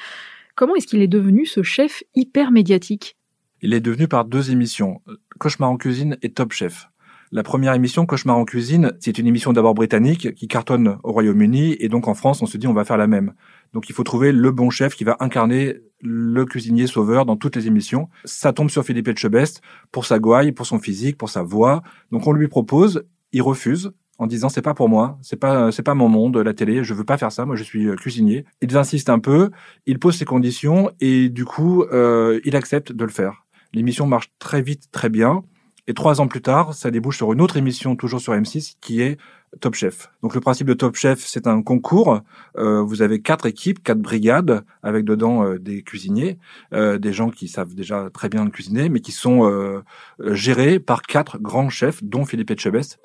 Comment 0.55 0.75
est-ce 0.75 0.87
qu'il 0.87 1.01
est 1.01 1.07
devenu 1.07 1.45
ce 1.45 1.63
chef 1.63 2.03
hyper 2.15 2.51
médiatique 2.51 3.15
il 3.61 3.73
est 3.73 3.79
devenu 3.79 4.07
par 4.07 4.25
deux 4.25 4.51
émissions, 4.51 5.01
Cauchemar 5.39 5.69
en 5.69 5.77
cuisine 5.77 6.17
et 6.21 6.29
Top 6.31 6.53
Chef. 6.53 6.89
La 7.31 7.43
première 7.43 7.75
émission, 7.75 8.07
Cauchemar 8.07 8.37
en 8.37 8.45
cuisine, 8.45 8.93
c'est 8.99 9.19
une 9.19 9.27
émission 9.27 9.53
d'abord 9.53 9.75
britannique 9.75 10.33
qui 10.33 10.47
cartonne 10.47 10.97
au 11.03 11.11
Royaume-Uni 11.11 11.77
et 11.79 11.87
donc 11.87 12.07
en 12.07 12.15
France, 12.15 12.41
on 12.41 12.47
se 12.47 12.57
dit 12.57 12.65
on 12.65 12.73
va 12.73 12.85
faire 12.85 12.97
la 12.97 13.05
même. 13.05 13.33
Donc 13.73 13.87
il 13.87 13.93
faut 13.93 14.03
trouver 14.03 14.31
le 14.31 14.51
bon 14.51 14.71
chef 14.71 14.95
qui 14.95 15.03
va 15.03 15.15
incarner 15.19 15.75
le 16.01 16.45
cuisinier 16.45 16.87
sauveur 16.87 17.25
dans 17.25 17.35
toutes 17.35 17.55
les 17.55 17.67
émissions. 17.67 18.09
Ça 18.25 18.51
tombe 18.51 18.71
sur 18.71 18.83
Philippe 18.83 19.09
Etchebest 19.09 19.61
pour 19.91 20.07
sa 20.07 20.17
gouaille, 20.17 20.53
pour 20.53 20.65
son 20.65 20.79
physique, 20.79 21.17
pour 21.17 21.29
sa 21.29 21.43
voix. 21.43 21.83
Donc 22.11 22.25
on 22.25 22.33
lui 22.33 22.47
propose, 22.47 23.03
il 23.31 23.43
refuse 23.43 23.91
en 24.17 24.25
disant 24.25 24.49
c'est 24.49 24.61
pas 24.61 24.73
pour 24.73 24.89
moi, 24.89 25.19
c'est 25.21 25.39
pas 25.39 25.71
c'est 25.71 25.83
pas 25.83 25.93
mon 25.93 26.09
monde 26.09 26.37
la 26.37 26.53
télé, 26.53 26.83
je 26.83 26.93
veux 26.93 27.05
pas 27.05 27.17
faire 27.17 27.31
ça, 27.31 27.45
moi 27.45 27.55
je 27.55 27.63
suis 27.63 27.87
euh, 27.87 27.95
cuisinier. 27.95 28.45
Ils 28.61 28.75
insistent 28.75 29.09
un 29.09 29.19
peu, 29.19 29.51
il 29.85 29.99
pose 29.99 30.17
ses 30.17 30.25
conditions 30.25 30.91
et 30.99 31.29
du 31.29 31.45
coup 31.45 31.83
euh, 31.83 32.39
il 32.43 32.55
accepte 32.55 32.91
de 32.91 33.05
le 33.05 33.11
faire. 33.11 33.45
L'émission 33.73 34.07
marche 34.07 34.31
très 34.39 34.61
vite, 34.61 34.89
très 34.91 35.09
bien. 35.09 35.43
Et 35.87 35.93
trois 35.93 36.21
ans 36.21 36.27
plus 36.27 36.41
tard, 36.41 36.75
ça 36.75 36.91
débouche 36.91 37.17
sur 37.17 37.33
une 37.33 37.41
autre 37.41 37.57
émission, 37.57 37.95
toujours 37.95 38.21
sur 38.21 38.33
M6, 38.33 38.75
qui 38.79 39.01
est 39.01 39.17
Top 39.59 39.73
Chef. 39.73 40.11
Donc 40.21 40.35
le 40.35 40.41
principe 40.41 40.67
de 40.67 40.73
Top 40.73 40.95
Chef, 40.95 41.25
c'est 41.25 41.47
un 41.47 41.63
concours. 41.63 42.21
Euh, 42.57 42.81
vous 42.81 43.01
avez 43.01 43.21
quatre 43.21 43.47
équipes, 43.47 43.81
quatre 43.83 43.99
brigades, 43.99 44.63
avec 44.83 45.03
dedans 45.03 45.43
euh, 45.43 45.57
des 45.57 45.81
cuisiniers, 45.81 46.37
euh, 46.73 46.99
des 46.99 47.11
gens 47.11 47.31
qui 47.31 47.47
savent 47.47 47.73
déjà 47.73 48.09
très 48.13 48.29
bien 48.29 48.47
cuisiner, 48.49 48.89
mais 48.89 48.99
qui 48.99 49.11
sont 49.11 49.49
euh, 49.49 49.81
gérés 50.19 50.79
par 50.79 51.01
quatre 51.01 51.39
grands 51.39 51.69
chefs, 51.69 52.03
dont 52.03 52.25
Philippe 52.25 52.51
Etchebest 52.51 52.99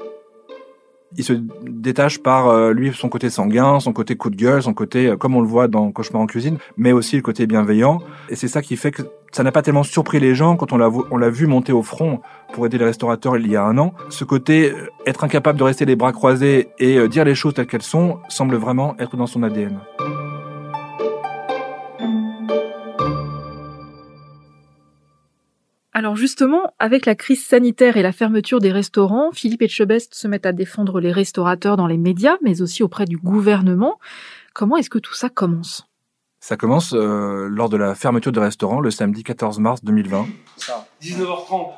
il 1.17 1.25
se 1.25 1.33
détache 1.63 2.19
par 2.19 2.49
euh, 2.49 2.73
lui 2.73 2.93
son 2.93 3.09
côté 3.09 3.31
sanguin, 3.31 3.81
son 3.81 3.93
côté 3.93 4.17
coup 4.17 4.31
de 4.31 4.37
gueule, 4.37 4.63
son 4.63 4.75
côté 4.75 5.09
euh, 5.09 5.17
comme 5.17 5.37
on 5.37 5.41
le 5.41 5.47
voit 5.47 5.69
dans 5.69 5.91
Cauchemar 5.93 6.23
en 6.23 6.27
cuisine, 6.27 6.59
mais 6.77 6.93
aussi 6.93 7.17
le 7.17 7.23
côté 7.23 7.47
bienveillant. 7.47 8.01
Et 8.29 8.37
c'est 8.37 8.49
ça 8.49 8.63
qui 8.63 8.77
fait 8.77 8.91
que 8.91 9.03
ça 9.33 9.43
n'a 9.43 9.53
pas 9.53 9.63
tellement 9.63 9.83
surpris 9.83 10.21
les 10.21 10.35
gens 10.35 10.57
quand 10.57 10.73
on 10.73 11.17
l'a 11.17 11.31
vu 11.31 11.47
monter 11.47 11.73
au 11.73 11.83
front 11.83 12.21
pour 12.53 12.67
aider 12.67 12.79
les 12.79 12.85
restaurateurs 12.85 13.37
il 13.37 13.51
y 13.51 13.57
a 13.57 13.65
un 13.65 13.79
an. 13.79 13.93
Ce 14.09 14.25
côté 14.25 14.71
euh, 14.71 14.89
être 15.07 15.25
incapable 15.25 15.59
de 15.59 15.65
rester 15.65 15.85
les 15.85 15.97
bras 15.97 16.13
croisés 16.13 16.69
et 16.79 17.09
dire 17.09 17.25
les 17.25 17.35
choses 17.35 17.55
telles 17.55 17.67
qu'elles 17.67 17.83
sont 17.83 18.19
semble 18.29 18.57
vraiment 18.57 18.95
être 18.99 19.17
dans 19.17 19.27
son 19.27 19.43
ADN. 19.43 19.79
Alors 25.97 26.17
justement, 26.17 26.75
avec 26.81 27.07
la 27.07 27.15
crise 27.15 27.45
sanitaire 27.45 27.97
et 27.97 28.03
la 28.03 28.11
fermeture 28.11 28.59
des 28.59 28.73
restaurants, 28.73 29.31
Philippe 29.33 29.63
Etchebest 29.63 30.13
se 30.13 30.27
met 30.27 30.45
à 30.45 30.51
défendre 30.51 30.99
les 30.99 31.13
restaurateurs 31.13 31.77
dans 31.77 31.87
les 31.87 31.99
médias, 31.99 32.37
mais 32.43 32.63
aussi 32.63 32.83
auprès 32.83 33.05
du 33.05 33.17
gouvernement. 33.17 34.01
Comment 34.55 34.77
est-ce 34.77 34.91
que 34.91 34.99
tout 34.99 35.15
ça 35.15 35.29
commence? 35.29 35.87
Ça 36.41 36.57
commence 36.57 36.95
euh, 36.95 37.47
lors 37.49 37.69
de 37.69 37.77
la 37.77 37.95
fermeture 37.95 38.33
des 38.33 38.41
restaurants 38.41 38.81
le 38.81 38.91
samedi 38.91 39.23
14 39.23 39.61
mars 39.61 39.85
2020. 39.85 40.27
Ça, 40.57 40.85
19h30, 41.01 41.71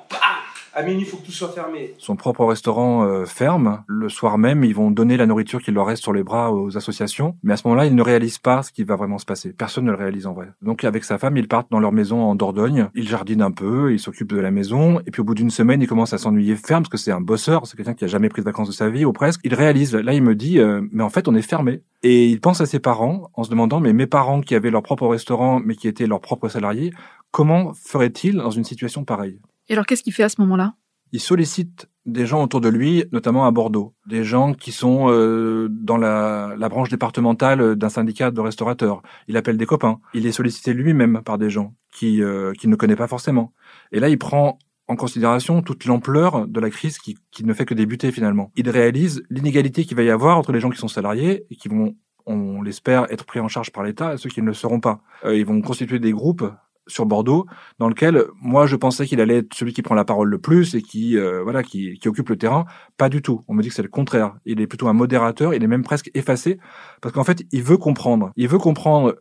à 0.76 0.82
minuit, 0.82 1.04
il 1.04 1.06
faut 1.06 1.16
que 1.16 1.24
tout 1.24 1.32
soit 1.32 1.48
fermé. 1.48 1.94
Son 1.96 2.16
propre 2.16 2.44
restaurant 2.44 3.02
euh, 3.02 3.24
ferme. 3.24 3.82
Le 3.86 4.10
soir 4.10 4.36
même, 4.36 4.62
ils 4.62 4.74
vont 4.74 4.90
donner 4.90 5.16
la 5.16 5.24
nourriture 5.24 5.62
qu'il 5.62 5.72
leur 5.72 5.86
reste 5.86 6.02
sur 6.02 6.12
les 6.12 6.22
bras 6.22 6.52
aux 6.52 6.76
associations. 6.76 7.38
Mais 7.42 7.54
à 7.54 7.56
ce 7.56 7.66
moment-là, 7.66 7.86
ils 7.86 7.94
ne 7.94 8.02
réalisent 8.02 8.38
pas 8.38 8.62
ce 8.62 8.72
qui 8.72 8.84
va 8.84 8.94
vraiment 8.94 9.16
se 9.16 9.24
passer. 9.24 9.54
Personne 9.54 9.86
ne 9.86 9.90
le 9.90 9.96
réalise 9.96 10.26
en 10.26 10.34
vrai. 10.34 10.48
Donc 10.60 10.84
avec 10.84 11.04
sa 11.04 11.16
femme, 11.16 11.38
ils 11.38 11.48
partent 11.48 11.70
dans 11.70 11.80
leur 11.80 11.92
maison 11.92 12.20
en 12.20 12.34
Dordogne. 12.34 12.90
Ils 12.94 13.08
jardinent 13.08 13.40
un 13.40 13.52
peu, 13.52 13.94
ils 13.94 13.98
s'occupent 13.98 14.34
de 14.34 14.38
la 14.40 14.50
maison. 14.50 15.00
Et 15.06 15.10
puis 15.10 15.22
au 15.22 15.24
bout 15.24 15.34
d'une 15.34 15.48
semaine, 15.48 15.80
il 15.80 15.88
commence 15.88 16.12
à 16.12 16.18
s'ennuyer 16.18 16.56
ferme 16.56 16.82
parce 16.82 16.90
que 16.90 16.98
c'est 16.98 17.12
un 17.12 17.22
bosseur, 17.22 17.66
c'est 17.66 17.78
quelqu'un 17.78 17.94
qui 17.94 18.04
a 18.04 18.08
jamais 18.08 18.28
pris 18.28 18.42
de 18.42 18.46
vacances 18.46 18.68
de 18.68 18.74
sa 18.74 18.90
vie 18.90 19.06
ou 19.06 19.14
presque. 19.14 19.40
Il 19.44 19.54
réalise, 19.54 19.94
là 19.94 20.12
il 20.12 20.22
me 20.22 20.34
dit, 20.34 20.58
euh, 20.58 20.82
mais 20.92 21.02
en 21.02 21.10
fait 21.10 21.26
on 21.26 21.34
est 21.34 21.40
fermé. 21.40 21.80
Et 22.02 22.26
il 22.26 22.38
pense 22.38 22.60
à 22.60 22.66
ses 22.66 22.80
parents 22.80 23.30
en 23.32 23.44
se 23.44 23.48
demandant, 23.48 23.80
mais 23.80 23.94
mes 23.94 24.06
parents 24.06 24.42
qui 24.42 24.54
avaient 24.54 24.70
leur 24.70 24.82
propre 24.82 25.06
restaurant 25.06 25.58
mais 25.58 25.74
qui 25.74 25.88
étaient 25.88 26.06
leurs 26.06 26.20
propres 26.20 26.50
salariés, 26.50 26.92
comment 27.30 27.72
feraient-ils 27.72 28.36
dans 28.36 28.50
une 28.50 28.64
situation 28.64 29.04
pareille? 29.04 29.40
Et 29.68 29.72
alors 29.72 29.86
qu'est-ce 29.86 30.02
qu'il 30.02 30.12
fait 30.12 30.22
à 30.22 30.28
ce 30.28 30.40
moment-là? 30.40 30.74
Il 31.12 31.20
sollicite 31.20 31.88
des 32.04 32.26
gens 32.26 32.42
autour 32.42 32.60
de 32.60 32.68
lui, 32.68 33.04
notamment 33.12 33.46
à 33.46 33.50
Bordeaux, 33.50 33.94
des 34.06 34.24
gens 34.24 34.54
qui 34.54 34.72
sont 34.72 35.06
euh, 35.08 35.68
dans 35.70 35.96
la, 35.96 36.54
la, 36.56 36.68
branche 36.68 36.88
départementale 36.88 37.76
d'un 37.76 37.88
syndicat 37.88 38.30
de 38.30 38.40
restaurateurs. 38.40 39.02
Il 39.28 39.36
appelle 39.36 39.56
des 39.56 39.66
copains. 39.66 40.00
Il 40.14 40.26
est 40.26 40.32
sollicité 40.32 40.72
lui-même 40.72 41.22
par 41.24 41.38
des 41.38 41.50
gens 41.50 41.74
qui 41.92 42.22
euh, 42.22 42.52
qu'il 42.52 42.70
ne 42.70 42.76
connaît 42.76 42.96
pas 42.96 43.08
forcément. 43.08 43.52
Et 43.92 44.00
là, 44.00 44.08
il 44.08 44.18
prend 44.18 44.58
en 44.88 44.96
considération 44.96 45.62
toute 45.62 45.84
l'ampleur 45.84 46.46
de 46.46 46.60
la 46.60 46.70
crise 46.70 46.98
qui, 46.98 47.16
qui 47.32 47.44
ne 47.44 47.52
fait 47.52 47.64
que 47.64 47.74
débuter 47.74 48.12
finalement. 48.12 48.52
Il 48.56 48.70
réalise 48.70 49.22
l'inégalité 49.30 49.84
qu'il 49.84 49.96
va 49.96 50.04
y 50.04 50.10
avoir 50.10 50.38
entre 50.38 50.52
les 50.52 50.60
gens 50.60 50.70
qui 50.70 50.78
sont 50.78 50.88
salariés 50.88 51.44
et 51.50 51.56
qui 51.56 51.68
vont 51.68 51.96
on 52.26 52.60
l'espère 52.60 53.10
être 53.12 53.24
pris 53.24 53.40
en 53.40 53.48
charge 53.48 53.70
par 53.70 53.84
l'État 53.84 54.14
et 54.14 54.16
ceux 54.16 54.28
qui 54.28 54.42
ne 54.42 54.46
le 54.46 54.52
seront 54.52 54.80
pas. 54.80 55.00
Euh, 55.24 55.36
ils 55.36 55.46
vont 55.46 55.60
constituer 55.60 55.98
des 55.98 56.10
groupes 56.10 56.44
sur 56.86 57.06
Bordeaux, 57.06 57.46
dans 57.78 57.88
lequel 57.88 58.24
moi 58.40 58.66
je 58.66 58.76
pensais 58.76 59.06
qu'il 59.06 59.20
allait 59.20 59.38
être 59.38 59.54
celui 59.54 59.72
qui 59.72 59.82
prend 59.82 59.94
la 59.94 60.04
parole 60.04 60.28
le 60.28 60.38
plus 60.38 60.74
et 60.74 60.82
qui 60.82 61.18
euh, 61.18 61.42
voilà 61.42 61.62
qui, 61.62 61.98
qui, 61.98 62.08
occupe 62.08 62.28
le 62.28 62.36
terrain. 62.36 62.64
Pas 62.96 63.08
du 63.08 63.22
tout. 63.22 63.42
On 63.48 63.54
me 63.54 63.62
dit 63.62 63.68
que 63.68 63.74
c'est 63.74 63.82
le 63.82 63.88
contraire. 63.88 64.36
Il 64.44 64.60
est 64.60 64.66
plutôt 64.66 64.88
un 64.88 64.92
modérateur. 64.92 65.54
Il 65.54 65.62
est 65.62 65.68
même 65.68 65.82
presque 65.82 66.10
effacé 66.14 66.58
parce 67.00 67.14
qu'en 67.14 67.24
fait 67.24 67.42
il 67.52 67.62
veut 67.62 67.76
comprendre. 67.76 68.30
Il 68.36 68.48
veut 68.48 68.58
comprendre 68.58 69.16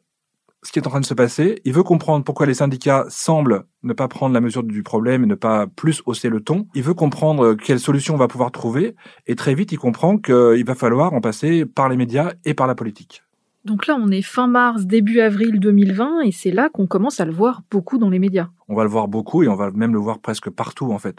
ce 0.65 0.71
qui 0.71 0.79
est 0.79 0.87
en 0.87 0.89
train 0.89 0.99
de 0.99 1.05
se 1.05 1.13
passer. 1.13 1.61
Il 1.63 1.73
veut 1.73 1.83
comprendre 1.83 2.25
pourquoi 2.25 2.45
les 2.45 2.55
syndicats 2.55 3.05
semblent 3.07 3.65
ne 3.83 3.93
pas 3.93 4.07
prendre 4.07 4.33
la 4.33 4.41
mesure 4.41 4.63
du 4.63 4.81
problème 4.83 5.23
et 5.23 5.27
ne 5.27 5.35
pas 5.35 5.67
plus 5.67 6.01
hausser 6.05 6.29
le 6.29 6.41
ton. 6.41 6.67
Il 6.73 6.83
veut 6.83 6.95
comprendre 6.95 7.53
quelle 7.53 7.79
solution 7.79 8.15
on 8.15 8.17
va 8.17 8.27
pouvoir 8.27 8.51
trouver 8.51 8.95
et 9.27 9.35
très 9.35 9.53
vite 9.53 9.71
il 9.71 9.77
comprend 9.77 10.17
qu'il 10.17 10.65
va 10.65 10.75
falloir 10.75 11.13
en 11.13 11.21
passer 11.21 11.65
par 11.65 11.87
les 11.87 11.97
médias 11.97 12.33
et 12.45 12.53
par 12.53 12.67
la 12.67 12.75
politique. 12.75 13.23
Donc 13.65 13.87
là, 13.87 13.97
on 13.99 14.11
est 14.11 14.21
fin 14.21 14.45
mars, 14.45 14.85
début 14.85 15.21
avril 15.21 15.59
2020, 15.59 16.21
et 16.21 16.31
c'est 16.31 16.51
là 16.51 16.69
qu'on 16.69 16.85
commence 16.85 17.19
à 17.19 17.25
le 17.25 17.31
voir 17.31 17.63
beaucoup 17.71 17.97
dans 17.97 18.11
les 18.11 18.19
médias. 18.19 18.49
On 18.69 18.75
va 18.75 18.83
le 18.83 18.89
voir 18.89 19.07
beaucoup 19.07 19.41
et 19.41 19.47
on 19.47 19.55
va 19.55 19.71
même 19.71 19.91
le 19.91 19.97
voir 19.97 20.19
presque 20.19 20.51
partout 20.51 20.91
en 20.91 20.99
fait. 20.99 21.17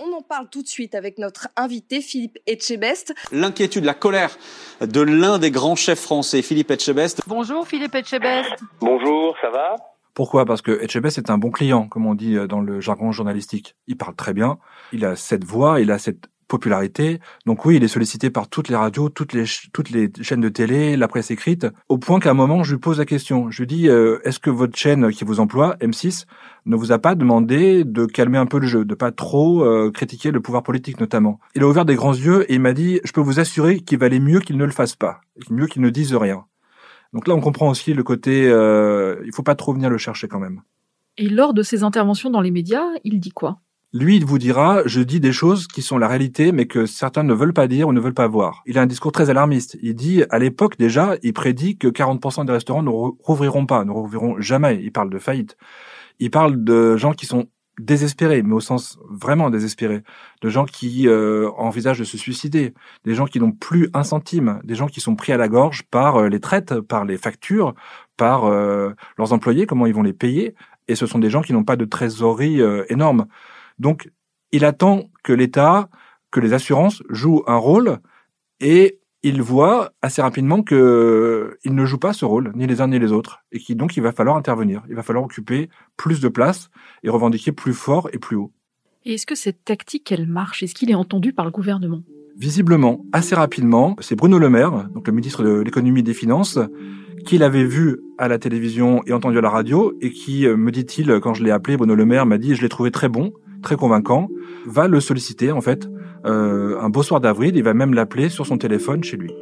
On 0.00 0.12
en 0.12 0.20
parle 0.20 0.48
tout 0.50 0.62
de 0.62 0.66
suite 0.66 0.96
avec 0.96 1.18
notre 1.18 1.46
invité 1.56 2.00
Philippe 2.00 2.38
Etchebest. 2.48 3.14
L'inquiétude, 3.30 3.84
la 3.84 3.94
colère 3.94 4.36
de 4.80 5.00
l'un 5.00 5.38
des 5.38 5.52
grands 5.52 5.76
chefs 5.76 6.00
français, 6.00 6.42
Philippe 6.42 6.72
Etchebest. 6.72 7.22
Bonjour 7.28 7.64
Philippe 7.68 7.94
Etchebest. 7.94 8.50
Bonjour, 8.80 9.36
ça 9.40 9.50
va? 9.50 9.76
Pourquoi? 10.14 10.46
Parce 10.46 10.62
que 10.62 10.72
Etchebest 10.82 11.18
est 11.18 11.30
un 11.30 11.38
bon 11.38 11.52
client, 11.52 11.86
comme 11.86 12.04
on 12.04 12.16
dit 12.16 12.36
dans 12.48 12.60
le 12.60 12.80
jargon 12.80 13.12
journalistique. 13.12 13.76
Il 13.86 13.96
parle 13.96 14.16
très 14.16 14.34
bien, 14.34 14.58
il 14.92 15.04
a 15.04 15.14
cette 15.14 15.44
voix, 15.44 15.80
il 15.80 15.92
a 15.92 15.98
cette 15.98 16.26
popularité. 16.50 17.20
Donc 17.46 17.64
oui, 17.64 17.76
il 17.76 17.84
est 17.84 17.88
sollicité 17.88 18.28
par 18.28 18.48
toutes 18.48 18.68
les 18.68 18.76
radios, 18.76 19.08
toutes 19.08 19.32
les 19.32 19.46
chaînes 19.46 20.40
de 20.40 20.48
télé, 20.50 20.98
la 20.98 21.08
presse 21.08 21.30
écrite, 21.30 21.66
au 21.88 21.96
point 21.96 22.20
qu'à 22.20 22.32
un 22.32 22.34
moment, 22.34 22.62
je 22.62 22.74
lui 22.74 22.80
pose 22.80 22.98
la 22.98 23.06
question. 23.06 23.50
Je 23.50 23.62
lui 23.62 23.66
dis 23.66 23.88
euh, 23.88 24.18
est-ce 24.24 24.38
que 24.38 24.50
votre 24.50 24.76
chaîne 24.76 25.10
qui 25.10 25.24
vous 25.24 25.40
emploie, 25.40 25.76
M6, 25.80 26.26
ne 26.66 26.76
vous 26.76 26.92
a 26.92 26.98
pas 26.98 27.14
demandé 27.14 27.84
de 27.84 28.04
calmer 28.04 28.36
un 28.36 28.46
peu 28.46 28.58
le 28.58 28.66
jeu, 28.66 28.84
de 28.84 28.94
pas 28.94 29.12
trop 29.12 29.64
euh, 29.64 29.90
critiquer 29.90 30.30
le 30.30 30.40
pouvoir 30.40 30.62
politique 30.62 31.00
notamment? 31.00 31.40
Il 31.54 31.62
a 31.62 31.66
ouvert 31.66 31.86
des 31.86 31.94
grands 31.94 32.12
yeux 32.14 32.50
et 32.50 32.56
il 32.56 32.60
m'a 32.60 32.74
dit 32.74 33.00
je 33.04 33.12
peux 33.12 33.22
vous 33.22 33.40
assurer 33.40 33.80
qu'il 33.80 33.98
valait 33.98 34.20
mieux 34.20 34.40
qu'il 34.40 34.58
ne 34.58 34.64
le 34.64 34.72
fasse 34.72 34.96
pas, 34.96 35.20
mieux 35.48 35.66
qu'il 35.66 35.80
ne 35.80 35.90
dise 35.90 36.14
rien. 36.14 36.44
Donc 37.12 37.26
là, 37.26 37.34
on 37.34 37.40
comprend 37.40 37.68
aussi 37.70 37.94
le 37.94 38.02
côté 38.02 38.48
euh, 38.48 39.20
il 39.24 39.32
faut 39.32 39.42
pas 39.42 39.54
trop 39.54 39.72
venir 39.72 39.88
le 39.88 39.98
chercher 39.98 40.28
quand 40.28 40.38
même. 40.38 40.60
Et 41.16 41.28
lors 41.28 41.54
de 41.54 41.62
ses 41.62 41.82
interventions 41.82 42.30
dans 42.30 42.40
les 42.40 42.50
médias, 42.50 42.86
il 43.04 43.20
dit 43.20 43.30
quoi? 43.30 43.60
Lui, 43.92 44.16
il 44.16 44.24
vous 44.24 44.38
dira, 44.38 44.82
je 44.86 45.00
dis 45.00 45.18
des 45.18 45.32
choses 45.32 45.66
qui 45.66 45.82
sont 45.82 45.98
la 45.98 46.06
réalité, 46.06 46.52
mais 46.52 46.66
que 46.66 46.86
certains 46.86 47.24
ne 47.24 47.34
veulent 47.34 47.52
pas 47.52 47.66
dire 47.66 47.88
ou 47.88 47.92
ne 47.92 47.98
veulent 48.00 48.14
pas 48.14 48.28
voir. 48.28 48.62
Il 48.66 48.78
a 48.78 48.82
un 48.82 48.86
discours 48.86 49.10
très 49.10 49.30
alarmiste. 49.30 49.76
Il 49.82 49.94
dit, 49.94 50.22
à 50.30 50.38
l'époque 50.38 50.78
déjà, 50.78 51.16
il 51.24 51.32
prédit 51.32 51.76
que 51.76 51.88
40% 51.88 52.46
des 52.46 52.52
restaurants 52.52 52.84
ne 52.84 52.90
rouvriront 52.90 53.66
pas, 53.66 53.84
ne 53.84 53.90
rouvriront 53.90 54.40
jamais. 54.40 54.80
Il 54.80 54.92
parle 54.92 55.10
de 55.10 55.18
faillite. 55.18 55.56
Il 56.20 56.30
parle 56.30 56.62
de 56.62 56.96
gens 56.96 57.14
qui 57.14 57.26
sont 57.26 57.48
désespérés, 57.80 58.42
mais 58.42 58.54
au 58.54 58.60
sens 58.60 58.98
vraiment 59.08 59.50
désespéré, 59.50 60.02
de 60.42 60.48
gens 60.48 60.66
qui 60.66 61.08
euh, 61.08 61.50
envisagent 61.56 61.98
de 61.98 62.04
se 62.04 62.18
suicider, 62.18 62.74
des 63.04 63.14
gens 63.14 63.24
qui 63.24 63.40
n'ont 63.40 63.52
plus 63.52 63.88
un 63.94 64.04
centime, 64.04 64.60
des 64.62 64.74
gens 64.74 64.86
qui 64.86 65.00
sont 65.00 65.16
pris 65.16 65.32
à 65.32 65.36
la 65.36 65.48
gorge 65.48 65.82
par 65.90 66.16
euh, 66.16 66.28
les 66.28 66.40
traites, 66.40 66.80
par 66.80 67.04
les 67.04 67.16
factures, 67.16 67.74
par 68.16 68.44
euh, 68.44 68.90
leurs 69.16 69.32
employés, 69.32 69.66
comment 69.66 69.86
ils 69.86 69.94
vont 69.94 70.02
les 70.02 70.12
payer, 70.12 70.54
et 70.88 70.94
ce 70.94 71.06
sont 71.06 71.18
des 71.18 71.30
gens 71.30 71.42
qui 71.42 71.52
n'ont 71.52 71.64
pas 71.64 71.76
de 71.76 71.84
trésorerie 71.84 72.60
énorme. 72.88 73.26
Donc, 73.80 74.10
il 74.52 74.64
attend 74.64 75.10
que 75.24 75.32
l'État, 75.32 75.88
que 76.30 76.38
les 76.38 76.52
assurances 76.52 77.02
jouent 77.08 77.42
un 77.46 77.56
rôle 77.56 77.98
et 78.60 79.00
il 79.22 79.42
voit 79.42 79.92
assez 80.02 80.22
rapidement 80.22 80.62
que 80.62 81.58
il 81.64 81.74
ne 81.74 81.84
joue 81.84 81.98
pas 81.98 82.12
ce 82.12 82.24
rôle, 82.24 82.52
ni 82.54 82.66
les 82.66 82.80
uns 82.80 82.88
ni 82.88 82.98
les 82.98 83.12
autres, 83.12 83.40
et 83.52 83.58
qui 83.58 83.74
donc 83.74 83.96
il 83.96 84.02
va 84.02 84.12
falloir 84.12 84.36
intervenir, 84.36 84.82
il 84.88 84.94
va 84.94 85.02
falloir 85.02 85.24
occuper 85.24 85.68
plus 85.96 86.20
de 86.20 86.28
place 86.28 86.70
et 87.02 87.10
revendiquer 87.10 87.52
plus 87.52 87.74
fort 87.74 88.08
et 88.12 88.18
plus 88.18 88.36
haut. 88.36 88.52
Et 89.04 89.14
est-ce 89.14 89.26
que 89.26 89.34
cette 89.34 89.64
tactique, 89.64 90.12
elle 90.12 90.26
marche? 90.26 90.62
Est-ce 90.62 90.74
qu'il 90.74 90.90
est 90.90 90.94
entendu 90.94 91.32
par 91.32 91.44
le 91.44 91.50
gouvernement? 91.50 92.02
Visiblement, 92.36 93.04
assez 93.12 93.34
rapidement, 93.34 93.96
c'est 94.00 94.14
Bruno 94.14 94.38
Le 94.38 94.48
Maire, 94.48 94.88
donc 94.94 95.06
le 95.06 95.12
ministre 95.12 95.42
de 95.42 95.60
l'économie 95.60 96.00
et 96.00 96.02
des 96.02 96.14
finances, 96.14 96.58
qui 97.26 97.36
l'avait 97.38 97.64
vu 97.64 97.98
à 98.18 98.28
la 98.28 98.38
télévision 98.38 99.02
et 99.06 99.12
entendu 99.12 99.38
à 99.38 99.40
la 99.42 99.50
radio, 99.50 99.94
et 100.00 100.10
qui, 100.10 100.46
euh, 100.46 100.56
me 100.56 100.70
dit-il, 100.70 101.20
quand 101.20 101.34
je 101.34 101.44
l'ai 101.44 101.50
appelé, 101.50 101.76
Bruno 101.76 101.94
Le 101.94 102.06
Maire 102.06 102.24
m'a 102.24 102.38
dit, 102.38 102.54
je 102.54 102.62
l'ai 102.62 102.68
trouvé 102.70 102.90
très 102.90 103.08
bon, 103.08 103.32
très 103.62 103.76
convaincant, 103.76 104.28
va 104.66 104.88
le 104.88 105.00
solliciter 105.00 105.52
en 105.52 105.60
fait 105.60 105.88
euh, 106.26 106.78
un 106.80 106.90
beau 106.90 107.02
soir 107.02 107.20
d'avril. 107.20 107.56
Il 107.56 107.62
va 107.62 107.74
même 107.74 107.94
l'appeler 107.94 108.28
sur 108.28 108.46
son 108.46 108.58
téléphone 108.58 109.02
chez 109.04 109.16
lui. 109.16 109.32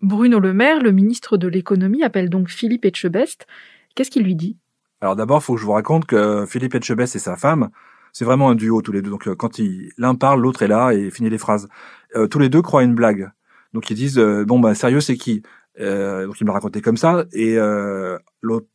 Bruno 0.00 0.40
Le 0.40 0.54
Maire, 0.54 0.82
le 0.82 0.90
ministre 0.90 1.36
de 1.36 1.48
l'économie, 1.48 2.02
appelle 2.02 2.30
donc 2.30 2.48
Philippe 2.48 2.84
Etchebest. 2.84 3.46
Qu'est-ce 3.94 4.10
qu'il 4.10 4.22
lui 4.22 4.34
dit? 4.34 4.56
Alors 5.00 5.16
d'abord, 5.16 5.40
il 5.42 5.44
faut 5.44 5.54
que 5.54 5.60
je 5.60 5.66
vous 5.66 5.72
raconte 5.72 6.06
que 6.06 6.46
Philippe 6.46 6.74
Etchebest 6.74 7.14
et 7.14 7.18
sa 7.18 7.36
femme, 7.36 7.68
c'est 8.12 8.24
vraiment 8.24 8.48
un 8.48 8.54
duo 8.54 8.80
tous 8.80 8.92
les 8.92 9.02
deux. 9.02 9.10
Donc 9.10 9.28
euh, 9.28 9.34
quand 9.34 9.60
l'un 9.98 10.14
parle, 10.14 10.40
l'autre 10.40 10.62
est 10.62 10.68
là 10.68 10.92
et 10.92 11.10
finit 11.10 11.30
les 11.30 11.38
phrases. 11.38 11.68
Euh, 12.16 12.26
tous 12.26 12.38
les 12.38 12.48
deux 12.48 12.62
croient 12.62 12.82
une 12.82 12.94
blague. 12.94 13.30
Donc 13.74 13.90
ils 13.90 13.94
disent 13.94 14.18
bon 14.18 14.58
bah 14.60 14.74
sérieux 14.74 15.02
c'est 15.02 15.18
qui? 15.18 15.42
Euh, 15.80 16.26
donc 16.26 16.40
il 16.40 16.46
me 16.46 16.50
racontait 16.50 16.80
comme 16.80 16.96
ça 16.96 17.24
et 17.32 17.56
euh, 17.56 18.18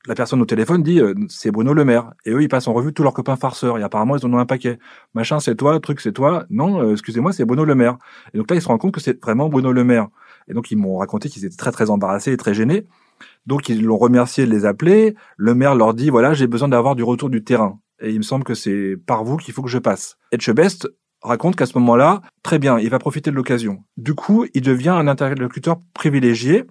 la 0.07 0.15
personne 0.15 0.41
au 0.41 0.45
téléphone 0.45 0.83
dit 0.83 1.01
euh, 1.01 1.13
c'est 1.27 1.51
Bruno 1.51 1.73
Le 1.73 1.83
Maire. 1.83 2.13
Et 2.25 2.31
eux 2.31 2.41
ils 2.41 2.47
passent 2.47 2.67
en 2.67 2.73
revue 2.73 2.93
tous 2.93 3.03
leurs 3.03 3.13
copains 3.13 3.35
farceurs 3.35 3.77
et 3.77 3.83
apparemment 3.83 4.15
ils 4.15 4.25
en 4.25 4.33
ont 4.33 4.37
un 4.37 4.45
paquet. 4.45 4.79
Machin 5.13 5.39
c'est 5.39 5.55
toi 5.55 5.79
truc 5.79 5.99
c'est 5.99 6.13
toi. 6.13 6.45
Non 6.49 6.81
euh, 6.81 6.91
excusez-moi 6.93 7.33
c'est 7.33 7.45
Bruno 7.45 7.65
Le 7.65 7.75
Maire. 7.75 7.97
Et 8.33 8.37
donc 8.37 8.49
là 8.49 8.55
ils 8.55 8.61
se 8.61 8.67
rendent 8.67 8.79
compte 8.79 8.93
que 8.93 9.01
c'est 9.01 9.21
vraiment 9.21 9.49
Bruno 9.49 9.71
Le 9.71 9.83
Maire. 9.83 10.07
Et 10.47 10.53
donc 10.53 10.71
ils 10.71 10.77
m'ont 10.77 10.97
raconté 10.97 11.29
qu'ils 11.29 11.45
étaient 11.45 11.57
très 11.57 11.71
très 11.71 11.89
embarrassés 11.89 12.31
et 12.31 12.37
très 12.37 12.53
gênés. 12.53 12.87
Donc 13.45 13.69
ils 13.69 13.83
l'ont 13.83 13.97
remercié 13.97 14.45
de 14.45 14.51
les 14.51 14.65
appeler. 14.65 15.15
Le 15.37 15.55
maire 15.55 15.75
leur 15.75 15.93
dit 15.93 16.09
voilà 16.09 16.33
j'ai 16.33 16.47
besoin 16.47 16.69
d'avoir 16.69 16.95
du 16.95 17.03
retour 17.03 17.29
du 17.29 17.43
terrain. 17.43 17.79
Et 18.01 18.11
il 18.11 18.17
me 18.17 18.23
semble 18.23 18.43
que 18.43 18.53
c'est 18.53 18.95
par 19.05 19.23
vous 19.23 19.37
qu'il 19.37 19.53
faut 19.53 19.61
que 19.61 19.69
je 19.69 19.77
passe. 19.77 20.17
Etchebest 20.31 20.87
raconte 21.21 21.55
qu'à 21.55 21.65
ce 21.65 21.77
moment-là, 21.77 22.21
très 22.43 22.59
bien, 22.59 22.77
il 22.77 22.89
va 22.89 22.99
profiter 22.99 23.31
de 23.31 23.35
l'occasion. 23.35 23.83
Du 23.95 24.13
coup, 24.13 24.45
il 24.53 24.61
devient 24.61 24.89
un 24.89 25.07
interlocuteur 25.07 25.77
privilégié 25.93 26.65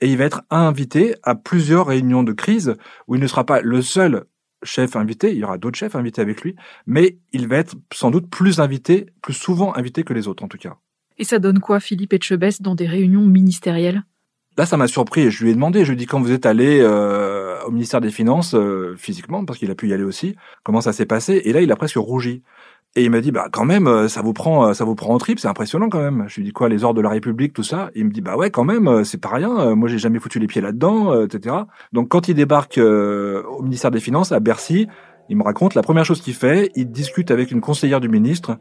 et 0.00 0.10
il 0.10 0.16
va 0.16 0.24
être 0.24 0.42
invité 0.50 1.14
à 1.22 1.34
plusieurs 1.34 1.86
réunions 1.86 2.22
de 2.22 2.32
crise 2.32 2.76
où 3.06 3.14
il 3.14 3.20
ne 3.20 3.26
sera 3.26 3.44
pas 3.44 3.60
le 3.60 3.82
seul 3.82 4.24
chef 4.62 4.96
invité, 4.96 5.30
il 5.30 5.38
y 5.38 5.44
aura 5.44 5.58
d'autres 5.58 5.78
chefs 5.78 5.94
invités 5.94 6.20
avec 6.20 6.42
lui, 6.42 6.56
mais 6.86 7.18
il 7.32 7.46
va 7.48 7.56
être 7.56 7.76
sans 7.92 8.10
doute 8.10 8.28
plus 8.28 8.60
invité, 8.60 9.06
plus 9.22 9.34
souvent 9.34 9.74
invité 9.76 10.02
que 10.02 10.12
les 10.12 10.26
autres 10.26 10.42
en 10.42 10.48
tout 10.48 10.58
cas. 10.58 10.76
Et 11.16 11.24
ça 11.24 11.38
donne 11.38 11.60
quoi 11.60 11.80
Philippe 11.80 12.12
Etchebest 12.12 12.62
dans 12.62 12.74
des 12.74 12.86
réunions 12.86 13.24
ministérielles? 13.24 14.02
Là, 14.56 14.66
ça 14.66 14.76
m'a 14.76 14.88
surpris 14.88 15.22
et 15.22 15.30
je 15.30 15.44
lui 15.44 15.52
ai 15.52 15.54
demandé, 15.54 15.84
je 15.84 15.90
lui 15.90 15.94
ai 15.94 15.96
dit 15.96 16.06
quand 16.06 16.20
vous 16.20 16.32
êtes 16.32 16.46
allé 16.46 16.80
euh, 16.80 17.62
au 17.64 17.70
ministère 17.70 18.00
des 18.00 18.10
Finances 18.10 18.54
euh, 18.54 18.96
physiquement, 18.96 19.44
parce 19.44 19.58
qu'il 19.58 19.70
a 19.70 19.76
pu 19.76 19.88
y 19.88 19.92
aller 19.92 20.02
aussi, 20.02 20.34
comment 20.64 20.80
ça 20.80 20.92
s'est 20.92 21.06
passé? 21.06 21.42
Et 21.44 21.52
là, 21.52 21.60
il 21.60 21.70
a 21.70 21.76
presque 21.76 21.96
rougi. 21.96 22.42
Et 22.98 23.04
il 23.04 23.10
m'a 23.12 23.20
dit, 23.20 23.30
bah 23.30 23.46
quand 23.52 23.64
même, 23.64 23.86
euh, 23.86 24.08
ça 24.08 24.22
vous 24.22 24.32
prend, 24.32 24.66
euh, 24.66 24.72
ça 24.72 24.84
vous 24.84 24.96
prend 24.96 25.14
en 25.14 25.18
trip, 25.18 25.38
c'est 25.38 25.46
impressionnant 25.46 25.88
quand 25.88 26.00
même. 26.00 26.24
Je 26.26 26.34
lui 26.38 26.42
dis 26.42 26.50
quoi, 26.50 26.68
les 26.68 26.82
ordres 26.82 26.96
de 26.96 27.00
la 27.00 27.10
République, 27.10 27.52
tout 27.52 27.62
ça? 27.62 27.90
il 27.94 28.06
me 28.06 28.10
dit, 28.10 28.20
bah 28.20 28.36
ouais, 28.36 28.50
quand 28.50 28.64
même, 28.64 28.88
euh, 28.88 29.04
c'est 29.04 29.20
pas 29.20 29.28
rien. 29.28 29.76
Moi, 29.76 29.88
j'ai 29.88 29.98
jamais 29.98 30.18
foutu 30.18 30.40
les 30.40 30.48
pieds 30.48 30.60
là-dedans, 30.60 31.22
etc. 31.22 31.54
Donc 31.92 32.08
quand 32.08 32.26
il 32.26 32.34
débarque 32.34 32.76
au 32.78 33.62
ministère 33.62 33.92
des 33.92 34.00
Finances 34.00 34.32
à 34.32 34.40
Bercy, 34.40 34.88
il 35.28 35.36
me 35.36 35.44
raconte 35.44 35.76
la 35.76 35.82
première 35.82 36.04
chose 36.04 36.20
qu'il 36.20 36.34
fait, 36.34 36.72
il 36.74 36.90
discute 36.90 37.30
avec 37.30 37.52
une 37.52 37.60
conseillère 37.60 38.00
du 38.00 38.08
ministre. 38.08 38.58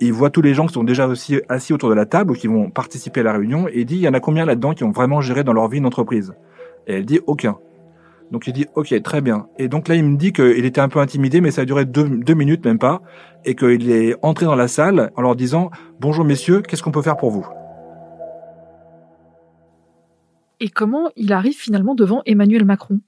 Il 0.00 0.12
voit 0.12 0.30
tous 0.30 0.40
les 0.40 0.54
gens 0.54 0.68
qui 0.68 0.74
sont 0.74 0.84
déjà 0.84 1.08
aussi 1.08 1.40
assis 1.48 1.72
autour 1.72 1.88
de 1.88 1.94
la 1.96 2.06
table 2.06 2.30
ou 2.30 2.34
qui 2.34 2.46
vont 2.46 2.70
participer 2.70 3.20
à 3.20 3.24
la 3.24 3.32
réunion 3.32 3.66
et 3.66 3.80
il 3.80 3.86
dit, 3.86 3.96
il 3.96 4.02
y 4.02 4.08
en 4.08 4.14
a 4.14 4.20
combien 4.20 4.44
là-dedans 4.44 4.72
qui 4.72 4.84
ont 4.84 4.92
vraiment 4.92 5.20
géré 5.20 5.42
dans 5.42 5.52
leur 5.52 5.66
vie 5.68 5.78
une 5.78 5.86
entreprise? 5.86 6.32
Et 6.86 6.94
elle 6.94 7.06
dit, 7.06 7.18
aucun. 7.26 7.58
Donc 8.30 8.46
il 8.46 8.52
dit 8.52 8.66
ok 8.74 9.02
très 9.02 9.20
bien. 9.20 9.46
Et 9.58 9.68
donc 9.68 9.88
là 9.88 9.94
il 9.96 10.04
me 10.04 10.16
dit 10.16 10.32
qu'il 10.32 10.64
était 10.64 10.80
un 10.80 10.88
peu 10.88 11.00
intimidé, 11.00 11.40
mais 11.40 11.50
ça 11.50 11.62
a 11.62 11.64
duré 11.64 11.84
deux, 11.84 12.08
deux 12.08 12.34
minutes 12.34 12.64
même 12.64 12.78
pas, 12.78 13.02
et 13.44 13.54
qu'il 13.54 13.90
est 13.90 14.16
entré 14.22 14.46
dans 14.46 14.54
la 14.54 14.68
salle 14.68 15.10
en 15.16 15.22
leur 15.22 15.36
disant 15.36 15.70
bonjour 16.00 16.24
messieurs, 16.24 16.62
qu'est-ce 16.62 16.82
qu'on 16.82 16.92
peut 16.92 17.02
faire 17.02 17.16
pour 17.16 17.30
vous? 17.30 17.46
Et 20.60 20.68
comment 20.68 21.10
il 21.16 21.32
arrive 21.32 21.56
finalement 21.56 21.94
devant 21.94 22.22
Emmanuel 22.26 22.64
Macron? 22.66 23.00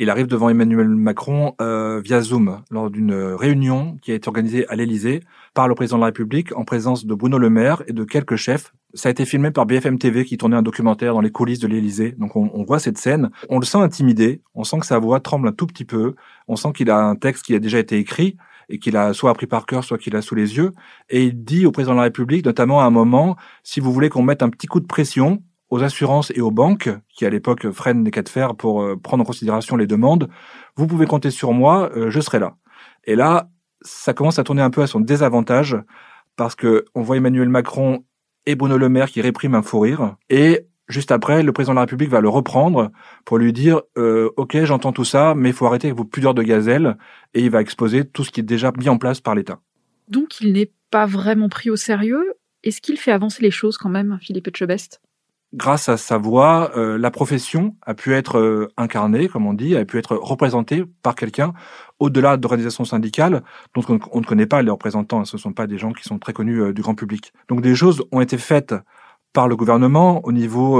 Il 0.00 0.10
arrive 0.10 0.26
devant 0.26 0.48
Emmanuel 0.48 0.88
Macron 0.88 1.54
euh, 1.60 2.00
via 2.00 2.20
Zoom 2.20 2.62
lors 2.70 2.90
d'une 2.90 3.14
réunion 3.14 3.96
qui 4.02 4.10
a 4.10 4.14
été 4.14 4.26
organisée 4.26 4.66
à 4.68 4.74
l'Élysée 4.74 5.20
par 5.54 5.68
le 5.68 5.76
président 5.76 5.98
de 5.98 6.00
la 6.00 6.06
République 6.06 6.56
en 6.56 6.64
présence 6.64 7.06
de 7.06 7.14
Bruno 7.14 7.38
Le 7.38 7.48
Maire 7.48 7.82
et 7.86 7.92
de 7.92 8.02
quelques 8.02 8.34
chefs. 8.34 8.72
Ça 8.94 9.08
a 9.08 9.12
été 9.12 9.24
filmé 9.24 9.52
par 9.52 9.66
BFM 9.66 9.98
TV 9.98 10.24
qui 10.24 10.36
tournait 10.36 10.56
un 10.56 10.62
documentaire 10.62 11.14
dans 11.14 11.20
les 11.20 11.30
coulisses 11.30 11.60
de 11.60 11.68
l'Élysée. 11.68 12.12
Donc 12.18 12.34
on, 12.34 12.50
on, 12.54 12.64
voit 12.64 12.80
cette 12.80 12.98
scène, 12.98 13.30
on 13.48 13.60
le 13.60 13.64
sent 13.64 13.78
intimidé, 13.78 14.40
on 14.54 14.64
sent 14.64 14.80
que 14.80 14.86
sa 14.86 14.98
voix 14.98 15.20
tremble 15.20 15.46
un 15.46 15.52
tout 15.52 15.66
petit 15.66 15.84
peu, 15.84 16.14
on 16.48 16.56
sent 16.56 16.72
qu'il 16.74 16.90
a 16.90 16.98
un 16.98 17.14
texte 17.14 17.44
qui 17.44 17.54
a 17.54 17.60
déjà 17.60 17.78
été 17.78 17.96
écrit 17.96 18.36
et 18.68 18.78
qu'il 18.78 18.96
a 18.96 19.12
soit 19.12 19.30
appris 19.30 19.46
par 19.46 19.66
cœur, 19.66 19.84
soit 19.84 19.98
qu'il 19.98 20.16
a 20.16 20.22
sous 20.22 20.34
les 20.34 20.56
yeux. 20.56 20.72
Et 21.08 21.24
il 21.24 21.44
dit 21.44 21.66
au 21.66 21.72
président 21.72 21.92
de 21.92 21.98
la 21.98 22.04
République, 22.04 22.44
notamment 22.44 22.80
à 22.80 22.84
un 22.84 22.90
moment, 22.90 23.36
si 23.62 23.80
vous 23.80 23.92
voulez 23.92 24.08
qu'on 24.08 24.22
mette 24.22 24.42
un 24.42 24.50
petit 24.50 24.66
coup 24.66 24.80
de 24.80 24.86
pression, 24.86 25.42
aux 25.70 25.82
assurances 25.82 26.30
et 26.34 26.40
aux 26.40 26.50
banques, 26.50 26.90
qui 27.08 27.26
à 27.26 27.30
l'époque 27.30 27.70
freinent 27.70 28.04
les 28.04 28.10
cas 28.10 28.22
de 28.22 28.28
fer 28.28 28.54
pour 28.54 28.82
euh, 28.82 28.96
prendre 28.96 29.22
en 29.22 29.24
considération 29.24 29.76
les 29.76 29.86
demandes, 29.86 30.28
vous 30.76 30.86
pouvez 30.86 31.06
compter 31.06 31.30
sur 31.30 31.52
moi, 31.52 31.90
euh, 31.96 32.10
je 32.10 32.20
serai 32.20 32.38
là. 32.38 32.54
Et 33.04 33.16
là, 33.16 33.48
ça 33.80 34.14
commence 34.14 34.38
à 34.38 34.44
tourner 34.44 34.62
un 34.62 34.70
peu 34.70 34.82
à 34.82 34.86
son 34.86 35.00
désavantage, 35.00 35.76
parce 36.36 36.54
que 36.54 36.84
on 36.94 37.02
voit 37.02 37.16
Emmanuel 37.16 37.48
Macron 37.48 38.04
et 38.46 38.54
Bruno 38.54 38.78
Le 38.78 38.88
Maire 38.88 39.10
qui 39.10 39.20
répriment 39.20 39.56
un 39.56 39.62
fou 39.62 39.80
rire, 39.80 40.16
et 40.30 40.66
juste 40.88 41.10
après, 41.10 41.42
le 41.42 41.52
président 41.52 41.72
de 41.72 41.76
la 41.76 41.82
République 41.82 42.10
va 42.10 42.20
le 42.20 42.28
reprendre 42.28 42.90
pour 43.24 43.38
lui 43.38 43.52
dire 43.52 43.82
euh, 43.96 44.30
Ok, 44.36 44.56
j'entends 44.64 44.92
tout 44.92 45.04
ça, 45.04 45.34
mais 45.34 45.50
il 45.50 45.54
faut 45.54 45.66
arrêter 45.66 45.88
avec 45.88 45.98
vos 45.98 46.04
pudeurs 46.04 46.34
de 46.34 46.42
gazelle. 46.42 46.96
Et 47.34 47.42
il 47.42 47.50
va 47.50 47.60
exposer 47.60 48.04
tout 48.04 48.24
ce 48.24 48.30
qui 48.30 48.40
est 48.40 48.44
déjà 48.44 48.72
mis 48.76 48.88
en 48.88 48.98
place 48.98 49.20
par 49.20 49.34
l'État. 49.34 49.60
Donc 50.08 50.40
il 50.40 50.52
n'est 50.52 50.70
pas 50.90 51.06
vraiment 51.06 51.48
pris 51.48 51.70
au 51.70 51.76
sérieux. 51.76 52.34
Est-ce 52.62 52.80
qu'il 52.80 52.98
fait 52.98 53.12
avancer 53.12 53.42
les 53.42 53.50
choses 53.50 53.76
quand 53.76 53.90
même, 53.90 54.18
Philippe 54.20 54.48
Etchebest? 54.48 55.00
Grâce 55.54 55.88
à 55.88 55.96
sa 55.96 56.18
voix, 56.18 56.72
euh, 56.76 56.98
la 56.98 57.12
profession 57.12 57.76
a 57.82 57.94
pu 57.94 58.12
être 58.12 58.38
euh, 58.38 58.72
incarnée, 58.76 59.28
comme 59.28 59.46
on 59.46 59.52
dit, 59.52 59.76
a 59.76 59.84
pu 59.84 59.98
être 59.98 60.16
représentée 60.16 60.84
par 61.02 61.14
quelqu'un 61.14 61.52
au-delà 62.00 62.36
d'organisations 62.36 62.84
syndicales 62.84 63.44
dont 63.72 63.82
on, 63.88 64.20
ne 64.20 64.24
connaît 64.24 64.46
pas 64.46 64.62
les 64.62 64.70
représentants. 64.70 65.24
Ce 65.24 65.36
ne 65.36 65.40
sont 65.40 65.52
pas 65.52 65.68
des 65.68 65.78
gens 65.78 65.92
qui 65.92 66.02
sont 66.02 66.18
très 66.18 66.32
connus 66.32 66.60
euh, 66.60 66.72
du 66.72 66.82
grand 66.82 66.96
public. 66.96 67.32
Donc 67.48 67.60
des 67.60 67.76
choses 67.76 68.02
ont 68.10 68.20
été 68.20 68.36
faites 68.36 68.74
par 69.34 69.48
le 69.48 69.56
gouvernement 69.56 70.24
au 70.24 70.32
niveau 70.32 70.70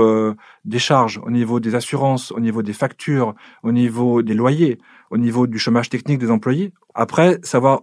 des 0.65 0.79
charges, 0.79 1.21
au 1.27 1.31
niveau 1.31 1.61
des 1.61 1.75
assurances, 1.75 2.33
au 2.33 2.41
niveau 2.41 2.63
des 2.63 2.73
factures, 2.73 3.35
au 3.63 3.73
niveau 3.73 4.23
des 4.23 4.33
loyers, 4.33 4.79
au 5.11 5.19
niveau 5.19 5.47
du 5.47 5.59
chômage 5.59 5.91
technique 5.91 6.19
des 6.19 6.31
employés. 6.31 6.73
Après, 6.95 7.39
savoir 7.43 7.83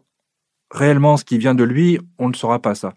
réellement 0.71 1.17
ce 1.17 1.25
qui 1.25 1.37
vient 1.37 1.53
de 1.53 1.65
lui, 1.65 1.99
on 2.17 2.29
ne 2.29 2.33
saura 2.33 2.59
pas 2.59 2.73
ça. 2.73 2.93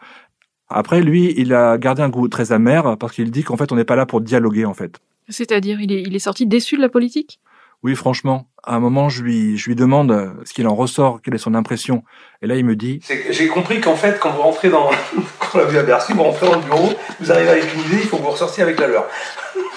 Après, 0.68 1.02
lui, 1.02 1.34
il 1.36 1.52
a 1.52 1.76
gardé 1.76 2.00
un 2.02 2.08
goût 2.08 2.28
très 2.28 2.52
amer 2.52 2.96
parce 2.98 3.12
qu'il 3.12 3.30
dit 3.30 3.42
qu'en 3.42 3.56
fait, 3.56 3.70
on 3.72 3.76
n'est 3.76 3.84
pas 3.84 3.96
là 3.96 4.06
pour 4.06 4.20
dialoguer, 4.20 4.64
en 4.64 4.74
fait. 4.74 5.00
C'est-à-dire, 5.28 5.80
il 5.80 5.92
est, 5.92 6.02
il 6.02 6.14
est 6.14 6.20
sorti 6.20 6.46
déçu 6.46 6.76
de 6.76 6.80
la 6.80 6.88
politique? 6.88 7.40
Oui, 7.84 7.94
franchement. 7.94 8.48
À 8.62 8.76
un 8.76 8.80
moment, 8.80 9.10
je 9.10 9.22
lui, 9.22 9.58
je 9.58 9.68
lui 9.68 9.76
demande 9.76 10.32
ce 10.44 10.54
qu'il 10.54 10.66
en 10.66 10.74
ressort, 10.74 11.20
quelle 11.20 11.34
est 11.34 11.38
son 11.38 11.54
impression. 11.54 12.02
Et 12.40 12.46
là, 12.46 12.56
il 12.56 12.64
me 12.64 12.76
dit... 12.76 13.00
J'ai 13.28 13.46
compris 13.46 13.78
qu'en 13.82 13.94
fait, 13.94 14.18
quand 14.18 14.30
vous 14.30 14.40
rentrez 14.40 14.70
dans... 14.70 14.88
quand 15.52 15.62
vu 15.66 15.76
à 15.76 15.82
Bercy, 15.82 16.14
vous 16.14 16.22
rentrez 16.22 16.46
dans 16.46 16.56
le 16.56 16.62
bureau, 16.62 16.94
vous 17.20 17.30
arrivez 17.30 17.50
avec 17.50 17.74
une 17.74 17.80
idée, 17.80 17.96
il 18.02 18.08
faut 18.08 18.16
que 18.16 18.22
vous 18.22 18.30
ressortiez 18.30 18.62
avec 18.62 18.80
la 18.80 18.86
leur. 18.86 19.04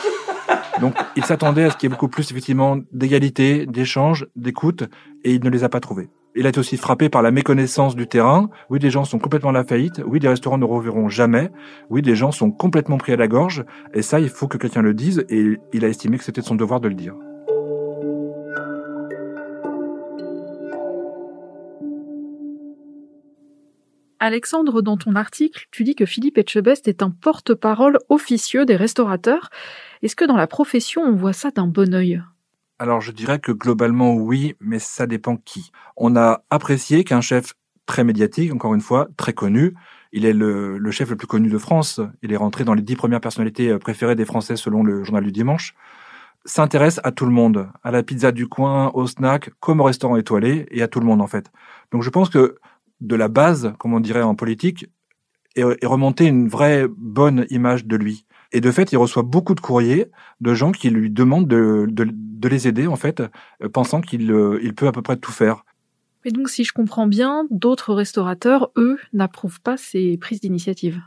Donc, 0.82 0.96
il 1.18 1.26
s'attendait 1.26 1.66
à 1.66 1.72
ce 1.72 1.76
qu'il 1.76 1.90
y 1.90 1.92
ait 1.92 1.96
beaucoup 1.96 2.08
plus, 2.08 2.32
effectivement, 2.32 2.78
d'égalité, 2.94 3.66
d'échange, 3.66 4.26
d'écoute, 4.38 4.86
et 5.26 5.34
il 5.34 5.44
ne 5.44 5.50
les 5.50 5.66
a 5.66 5.70
pas 5.70 5.82
trouvés. 5.82 6.08
Il 6.34 6.46
a 6.46 6.50
été 6.50 6.60
aussi 6.60 6.78
frappé 6.78 7.10
par 7.10 7.22
la 7.22 7.32
méconnaissance 7.32 7.94
du 7.94 8.08
terrain. 8.08 8.50
Oui, 8.70 8.80
des 8.80 8.92
gens 8.92 9.04
sont 9.04 9.20
complètement 9.20 9.50
à 9.50 9.54
la 9.54 9.66
faillite. 9.66 10.02
Oui, 10.06 10.20
des 10.20 10.30
restaurants 10.30 10.60
ne 10.60 10.66
reverront 10.66 11.10
jamais. 11.10 11.50
Oui, 11.90 12.02
des 12.02 12.16
gens 12.16 12.32
sont 12.32 12.52
complètement 12.52 12.98
pris 12.98 13.12
à 13.12 13.18
la 13.18 13.28
gorge. 13.28 13.66
Et 13.94 14.02
ça, 14.02 14.20
il 14.20 14.30
faut 14.30 14.48
que 14.48 14.58
quelqu'un 14.58 14.84
le 14.84 14.94
dise. 14.94 15.26
Et 15.30 15.58
il 15.74 15.84
a 15.84 15.88
estimé 15.88 16.18
que 16.18 16.24
c'était 16.24 16.44
son 16.44 16.54
devoir 16.54 16.80
de 16.80 16.90
le 16.90 16.94
dire. 16.94 17.16
Alexandre, 24.20 24.82
dans 24.82 24.98
ton 24.98 25.16
article, 25.16 25.68
tu 25.72 25.84
dis 25.84 25.96
que 25.96 26.06
Philippe 26.06 26.38
Etchebest 26.38 26.88
est 26.88 27.04
un 27.04 27.12
porte-parole 27.12 28.00
officieux 28.10 28.66
des 28.66 28.76
restaurateurs. 28.76 29.50
Est-ce 30.02 30.16
que 30.16 30.26
dans 30.26 30.38
la 30.38 30.48
profession, 30.48 31.02
on 31.04 31.16
voit 31.16 31.34
ça 31.34 31.52
d'un 31.52 31.68
bon 31.68 31.94
œil? 31.94 32.22
Alors 32.80 33.02
je 33.02 33.12
dirais 33.12 33.40
que 33.40 33.52
globalement 33.52 34.14
oui, 34.14 34.56
mais 34.60 34.80
ça 34.80 35.08
dépend 35.08 35.38
qui. 35.38 35.72
On 35.96 36.16
a 36.16 36.44
apprécié 36.50 37.04
qu'un 37.04 37.22
chef 37.22 37.54
très 37.86 38.04
médiatique, 38.04 38.54
encore 38.54 38.76
une 38.76 38.82
fois, 38.82 39.08
très 39.18 39.34
connu, 39.34 39.74
il 40.12 40.26
est 40.26 40.34
le, 40.34 40.80
chef 40.92 41.10
le 41.10 41.16
plus 41.16 41.28
connu 41.28 41.50
de 41.50 41.58
France, 41.58 42.00
il 42.22 42.32
est 42.32 42.38
rentré 42.38 42.64
dans 42.64 42.74
les 42.74 42.82
dix 42.82 42.96
premières 42.96 43.22
personnalités 43.22 43.70
euh, 43.70 43.80
préférées 43.80 44.16
des 44.16 44.26
Français 44.26 44.56
selon 44.56 44.84
le 44.84 45.04
journal 45.04 45.24
du 45.24 45.32
dimanche, 45.32 45.74
s'intéresse 46.46 47.00
à 47.04 47.12
tout 47.12 47.26
le 47.26 47.32
monde, 47.32 47.70
à 47.84 47.92
la 47.92 48.04
pizza 48.04 48.32
du 48.32 48.48
coin, 48.48 48.92
au 48.94 49.08
snack, 49.08 49.52
comme 49.60 49.80
au 49.80 49.84
restaurant 49.84 50.16
étoilé, 50.16 50.66
et 50.72 50.82
à 50.82 50.88
tout 50.88 51.00
le 51.00 51.06
monde 51.06 51.22
en 51.22 51.28
fait. 51.28 51.52
Donc 51.92 52.04
je 52.04 52.10
pense 52.10 52.30
que 52.30 52.58
de 53.02 53.16
la 53.16 53.28
base, 53.28 53.74
comme 53.80 53.94
on 53.94 54.00
dirait 54.00 54.22
en 54.22 54.36
politique, 54.36 54.88
est 55.56 55.86
remontée 55.86 56.26
une 56.26 56.48
vraie 56.48 56.86
bonne 56.88 57.46
image 57.50 57.86
de 57.86 57.96
lui. 57.96 58.26
Et 58.52 58.62
de 58.62 58.72
fait, 58.72 58.92
il 58.92 58.98
reçoit 58.98 59.24
beaucoup 59.24 59.56
de 59.56 59.60
courriers 59.60 60.12
de 60.40 60.54
gens 60.54 60.72
qui 60.72 60.90
lui 60.90 61.10
demandent 61.10 61.48
de, 61.48 61.86
de, 61.90 62.48
les 62.48 62.68
aider, 62.68 62.88
en 62.88 62.96
fait, 62.96 63.22
euh, 63.22 63.70
pensant 63.70 64.00
qu'il 64.02 64.32
euh, 64.32 64.60
il 64.62 64.74
peut 64.74 64.88
à 64.88 64.92
peu 64.92 65.02
près 65.02 65.18
tout 65.18 65.32
faire. 65.32 65.66
Et 66.24 66.32
donc, 66.32 66.50
si 66.50 66.64
je 66.64 66.74
comprends 66.74 67.08
bien, 67.08 67.46
d'autres 67.50 67.94
restaurateurs, 67.94 68.72
eux, 68.78 68.98
n'approuvent 69.14 69.62
pas 69.62 69.78
ces 69.78 70.18
prises 70.18 70.40
d'initiative. 70.40 71.02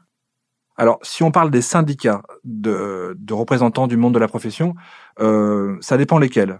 Alors, 0.77 0.99
si 1.03 1.23
on 1.23 1.31
parle 1.31 1.51
des 1.51 1.63
syndicats 1.63 2.23
de, 2.45 3.15
de 3.19 3.35
représentants 3.35 3.87
du 3.87 3.97
monde 3.97 4.15
de 4.15 4.19
la 4.19 4.29
profession, 4.29 4.75
euh, 5.21 5.77
ça 5.81 5.97
dépend 5.97 6.19
lesquels. 6.19 6.59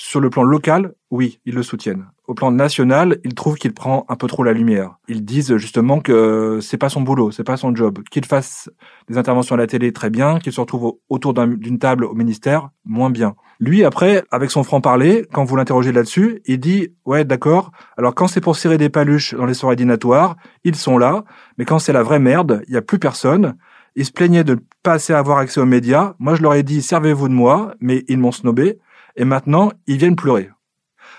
Sur 0.00 0.20
le 0.20 0.30
plan 0.30 0.44
local, 0.44 0.94
oui, 1.10 1.40
ils 1.44 1.56
le 1.56 1.64
soutiennent. 1.64 2.06
Au 2.28 2.34
plan 2.34 2.52
national, 2.52 3.18
ils 3.24 3.34
trouvent 3.34 3.56
qu'il 3.56 3.74
prend 3.74 4.06
un 4.08 4.14
peu 4.14 4.28
trop 4.28 4.44
la 4.44 4.52
lumière. 4.52 4.96
Ils 5.08 5.24
disent 5.24 5.56
justement 5.56 5.98
que 5.98 6.60
c'est 6.62 6.76
pas 6.76 6.88
son 6.88 7.00
boulot, 7.00 7.32
c'est 7.32 7.42
pas 7.42 7.56
son 7.56 7.74
job. 7.74 7.98
Qu'il 8.08 8.24
fasse 8.24 8.70
des 9.08 9.18
interventions 9.18 9.56
à 9.56 9.58
la 9.58 9.66
télé, 9.66 9.92
très 9.92 10.08
bien. 10.08 10.38
Qu'il 10.38 10.52
se 10.52 10.60
retrouve 10.60 10.98
autour 11.08 11.34
d'une 11.34 11.80
table 11.80 12.04
au 12.04 12.14
ministère, 12.14 12.70
moins 12.84 13.10
bien. 13.10 13.34
Lui, 13.58 13.82
après, 13.82 14.22
avec 14.30 14.52
son 14.52 14.62
franc-parler, 14.62 15.26
quand 15.32 15.42
vous 15.42 15.56
l'interrogez 15.56 15.90
là-dessus, 15.90 16.42
il 16.46 16.60
dit, 16.60 16.94
ouais, 17.04 17.24
d'accord. 17.24 17.72
Alors 17.96 18.14
quand 18.14 18.28
c'est 18.28 18.40
pour 18.40 18.54
serrer 18.54 18.78
des 18.78 18.90
paluches 18.90 19.34
dans 19.34 19.46
les 19.46 19.54
soirées 19.54 19.74
dînatoires, 19.74 20.36
ils 20.62 20.76
sont 20.76 20.96
là. 20.96 21.24
Mais 21.58 21.64
quand 21.64 21.80
c'est 21.80 21.92
la 21.92 22.04
vraie 22.04 22.20
merde, 22.20 22.62
il 22.68 22.74
y 22.74 22.76
a 22.76 22.82
plus 22.82 23.00
personne. 23.00 23.56
Ils 23.96 24.04
se 24.04 24.12
plaignaient 24.12 24.44
de 24.44 24.54
ne 24.54 24.60
pas 24.84 24.92
assez 24.92 25.12
avoir 25.12 25.38
accès 25.38 25.60
aux 25.60 25.66
médias. 25.66 26.14
Moi, 26.20 26.36
je 26.36 26.42
leur 26.42 26.54
ai 26.54 26.62
dit, 26.62 26.82
servez-vous 26.82 27.28
de 27.28 27.34
moi, 27.34 27.74
mais 27.80 28.04
ils 28.06 28.18
m'ont 28.18 28.30
snobé 28.30 28.78
et 29.18 29.24
maintenant 29.24 29.70
ils 29.86 29.98
viennent 29.98 30.16
pleurer. 30.16 30.50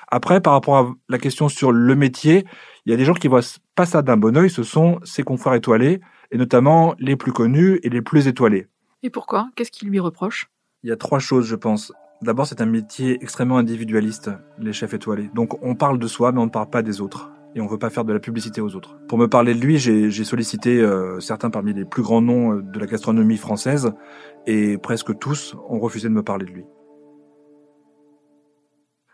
Après, 0.07 0.41
par 0.41 0.53
rapport 0.53 0.77
à 0.77 0.91
la 1.07 1.19
question 1.19 1.49
sur 1.49 1.71
le 1.71 1.95
métier, 1.95 2.45
il 2.85 2.91
y 2.91 2.93
a 2.93 2.97
des 2.97 3.05
gens 3.05 3.13
qui 3.13 3.27
voient 3.27 3.41
pas 3.75 3.85
ça 3.85 4.01
d'un 4.01 4.17
bon 4.17 4.35
oeil, 4.35 4.49
ce 4.49 4.63
sont 4.63 4.99
ses 5.03 5.21
confrères 5.21 5.53
étoilés, 5.53 6.01
et 6.31 6.37
notamment 6.37 6.95
les 6.97 7.15
plus 7.15 7.31
connus 7.31 7.79
et 7.83 7.89
les 7.89 8.01
plus 8.01 8.27
étoilés. 8.27 8.67
Et 9.03 9.11
pourquoi? 9.11 9.49
Qu'est-ce 9.55 9.71
qu'il 9.71 9.89
lui 9.89 9.99
reproche 9.99 10.49
Il 10.83 10.89
y 10.89 10.91
a 10.91 10.97
trois 10.97 11.19
choses, 11.19 11.45
je 11.45 11.55
pense. 11.55 11.93
D'abord, 12.21 12.47
c'est 12.47 12.61
un 12.61 12.65
métier 12.65 13.17
extrêmement 13.21 13.57
individualiste, 13.57 14.31
les 14.57 14.73
chefs 14.73 14.93
étoilés. 14.93 15.29
Donc 15.35 15.63
on 15.63 15.75
parle 15.75 15.99
de 15.99 16.07
soi, 16.07 16.31
mais 16.31 16.39
on 16.39 16.45
ne 16.45 16.51
parle 16.51 16.69
pas 16.69 16.81
des 16.81 17.01
autres. 17.01 17.31
Et 17.55 17.61
on 17.61 17.65
ne 17.65 17.69
veut 17.69 17.79
pas 17.79 17.89
faire 17.89 18.05
de 18.05 18.13
la 18.13 18.19
publicité 18.19 18.61
aux 18.61 18.75
autres. 18.75 18.97
Pour 19.07 19.17
me 19.17 19.27
parler 19.27 19.55
de 19.55 19.59
lui, 19.59 19.77
j'ai 19.79 20.23
sollicité 20.23 20.81
euh, 20.81 21.19
certains 21.19 21.49
parmi 21.49 21.73
les 21.73 21.85
plus 21.85 22.03
grands 22.03 22.21
noms 22.21 22.53
euh, 22.53 22.61
de 22.61 22.79
la 22.79 22.85
gastronomie 22.85 23.37
française, 23.37 23.91
et 24.45 24.77
presque 24.77 25.17
tous 25.17 25.55
ont 25.67 25.79
refusé 25.79 26.09
de 26.09 26.13
me 26.13 26.21
parler 26.21 26.45
de 26.45 26.51
lui. 26.51 26.65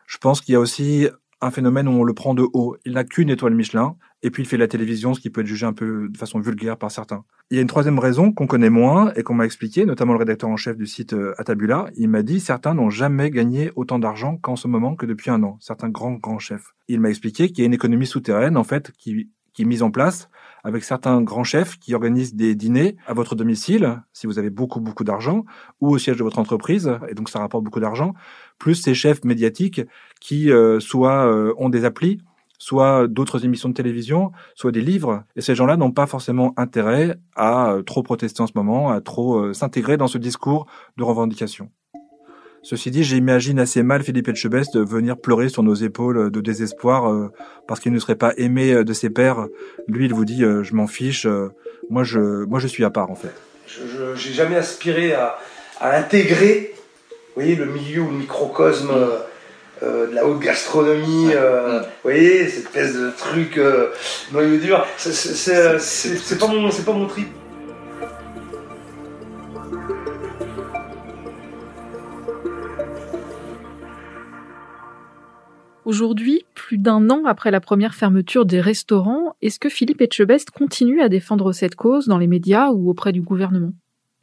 Je 0.08 0.18
pense 0.18 0.42
qu'il 0.42 0.54
y 0.54 0.56
a 0.56 0.60
aussi 0.60 1.08
un 1.42 1.52
phénomène 1.52 1.88
où 1.88 1.92
on 1.92 2.04
le 2.04 2.14
prend 2.14 2.34
de 2.34 2.46
haut. 2.54 2.78
Il 2.86 2.94
n'a 2.94 3.04
qu'une 3.04 3.30
étoile 3.30 3.54
Michelin, 3.54 3.96
et 4.24 4.32
puis 4.32 4.44
il 4.44 4.46
fait 4.46 4.58
la 4.58 4.68
télévision, 4.68 5.14
ce 5.14 5.20
qui 5.20 5.30
peut 5.30 5.42
être 5.42 5.48
jugé 5.48 5.66
un 5.66 5.74
peu 5.74 6.08
de 6.10 6.18
façon 6.18 6.40
vulgaire 6.40 6.78
par 6.78 6.92
certains. 6.92 7.24
Il 7.52 7.56
y 7.56 7.60
a 7.60 7.62
une 7.62 7.68
troisième 7.68 8.00
raison 8.00 8.32
qu'on 8.32 8.48
connaît 8.48 8.70
moins 8.70 9.14
et 9.16 9.24
qu'on 9.24 9.36
m'a 9.36 9.46
expliqué, 9.46 9.86
notamment 9.86 10.14
le 10.14 10.20
rédacteur 10.20 10.50
en 10.50 10.58
chef 10.58 10.78
du 10.78 10.88
site 10.88 11.14
euh, 11.14 11.36
Atabula. 11.38 11.88
Il 11.96 12.10
m'a 12.10 12.24
dit 12.24 12.40
certains 12.40 12.74
n'ont 12.74 12.90
jamais 12.90 13.30
gagné 13.30 13.72
autant 13.76 14.00
d'argent 14.00 14.38
qu'en 14.38 14.56
ce 14.56 14.68
moment 14.68 14.96
que 14.96 15.06
depuis 15.06 15.30
un 15.30 15.44
an. 15.44 15.58
Certains 15.60 15.90
grands 15.90 16.14
grands 16.14 16.40
chefs. 16.40 16.74
Il 16.88 17.00
m'a 17.02 17.10
expliqué 17.10 17.50
qu'il 17.50 17.60
y 17.60 17.62
a 17.64 17.68
une 17.68 17.74
économie 17.74 18.08
souterraine 18.08 18.58
en 18.58 18.64
fait 18.64 18.92
qui 18.98 19.30
qui 19.56 19.62
est 19.62 19.66
mise 19.66 19.84
en 19.84 19.90
place 19.90 20.30
avec 20.66 20.84
certains 20.84 21.22
grands 21.22 21.44
chefs 21.44 21.78
qui 21.80 21.94
organisent 21.94 22.34
des 22.34 22.56
dîners 22.56 22.98
à 23.06 23.14
votre 23.14 23.36
domicile, 23.36 24.02
si 24.14 24.26
vous 24.26 24.40
avez 24.40 24.50
beaucoup, 24.50 24.82
beaucoup 24.82 25.04
d'argent, 25.04 25.46
ou 25.80 25.90
au 25.90 25.98
siège 26.00 26.18
de 26.18 26.24
votre 26.24 26.40
entreprise, 26.40 26.92
et 27.08 27.14
donc 27.14 27.30
ça 27.30 27.40
rapporte 27.40 27.64
beaucoup 27.64 27.80
d'argent, 27.80 28.16
plus 28.58 28.76
ces 28.76 28.94
chefs 28.94 29.24
médiatiques 29.24 29.82
qui 30.20 30.52
euh, 30.52 30.80
soit 30.80 31.28
euh, 31.28 31.54
ont 31.58 31.70
des 31.70 31.86
applis, 31.86 32.20
soit 32.58 33.08
d'autres 33.08 33.46
émissions 33.46 33.70
de 33.70 33.74
télévision, 33.74 34.32
soit 34.56 34.72
des 34.72 34.82
livres. 34.82 35.24
Et 35.36 35.42
ces 35.42 35.56
gens-là 35.56 35.78
n'ont 35.78 35.92
pas 35.92 36.08
forcément 36.08 36.54
intérêt 36.58 37.18
à 37.36 37.72
euh, 37.72 37.82
trop 37.84 38.04
protester 38.04 38.42
en 38.42 38.48
ce 38.48 38.54
moment, 38.56 38.92
à 38.92 39.02
trop 39.02 39.54
s'intégrer 39.54 39.98
dans 39.98 40.08
ce 40.08 40.18
discours 40.18 40.66
de 40.98 41.04
revendication. 41.04 41.70
Ceci 42.66 42.90
dit, 42.90 43.04
j'imagine 43.04 43.60
assez 43.60 43.84
mal 43.84 44.02
Philippe 44.02 44.28
Etchebest 44.28 44.76
venir 44.76 45.18
pleurer 45.18 45.50
sur 45.50 45.62
nos 45.62 45.76
épaules 45.76 46.32
de 46.32 46.42
désespoir 46.42 47.12
euh, 47.12 47.32
parce 47.68 47.80
qu'il 47.80 47.94
ne 47.94 48.00
serait 48.00 48.16
pas 48.16 48.34
aimé 48.38 48.74
euh, 48.74 48.84
de 48.84 48.92
ses 48.92 49.12
pairs. 49.12 49.46
Lui, 49.88 50.06
il 50.06 50.16
vous 50.16 50.26
dit 50.26 50.44
euh, 50.44 50.64
je 50.64 50.74
m'en 50.74 50.88
fiche. 50.88 51.28
moi, 51.92 52.04
je, 52.04 52.44
moi, 52.46 52.58
je 52.58 52.66
suis 52.66 52.84
à 52.84 52.90
part 52.90 53.12
en 53.12 53.16
fait. 53.16 53.36
Je 53.68 54.14
n'ai 54.14 54.34
jamais 54.34 54.56
aspiré 54.56 55.14
à, 55.14 55.38
à, 55.80 55.96
intégrer, 55.96 56.74
vous 57.36 57.42
voyez, 57.42 57.56
le 57.56 57.66
milieu 57.66 58.02
ou 58.02 58.12
le 58.12 58.18
microcosme 58.18 58.94
de 59.82 60.16
la 60.16 60.26
haute 60.26 60.40
gastronomie. 60.40 61.34
vous 61.34 61.86
voyez, 62.04 62.48
cette 62.48 62.66
espèce 62.66 62.96
de 62.96 63.12
truc 63.12 63.60
noyau 64.32 64.58
dur. 64.58 64.86
C'est 64.98 66.40
pas 66.40 66.48
mon, 66.48 66.72
c'est 66.72 66.86
pas 66.86 66.94
mon 66.94 67.08
trip. 67.08 67.28
Aujourd'hui, 75.86 76.48
plus 76.56 76.80
d'un 76.80 77.12
an 77.12 77.26
après 77.26 77.52
la 77.52 77.62
première 77.62 77.94
fermeture 77.94 78.48
des 78.48 78.60
restaurants, 78.60 79.36
est-ce 79.44 79.60
que 79.60 79.70
Philippe 79.70 80.02
Etchebest 80.02 80.50
continue 80.50 81.00
à 81.00 81.10
défendre 81.10 81.54
cette 81.54 81.76
cause 81.76 82.08
dans 82.08 82.18
les 82.18 82.26
médias 82.26 82.72
ou 82.72 82.90
auprès 82.90 83.12
du 83.12 83.22
gouvernement? 83.22 83.72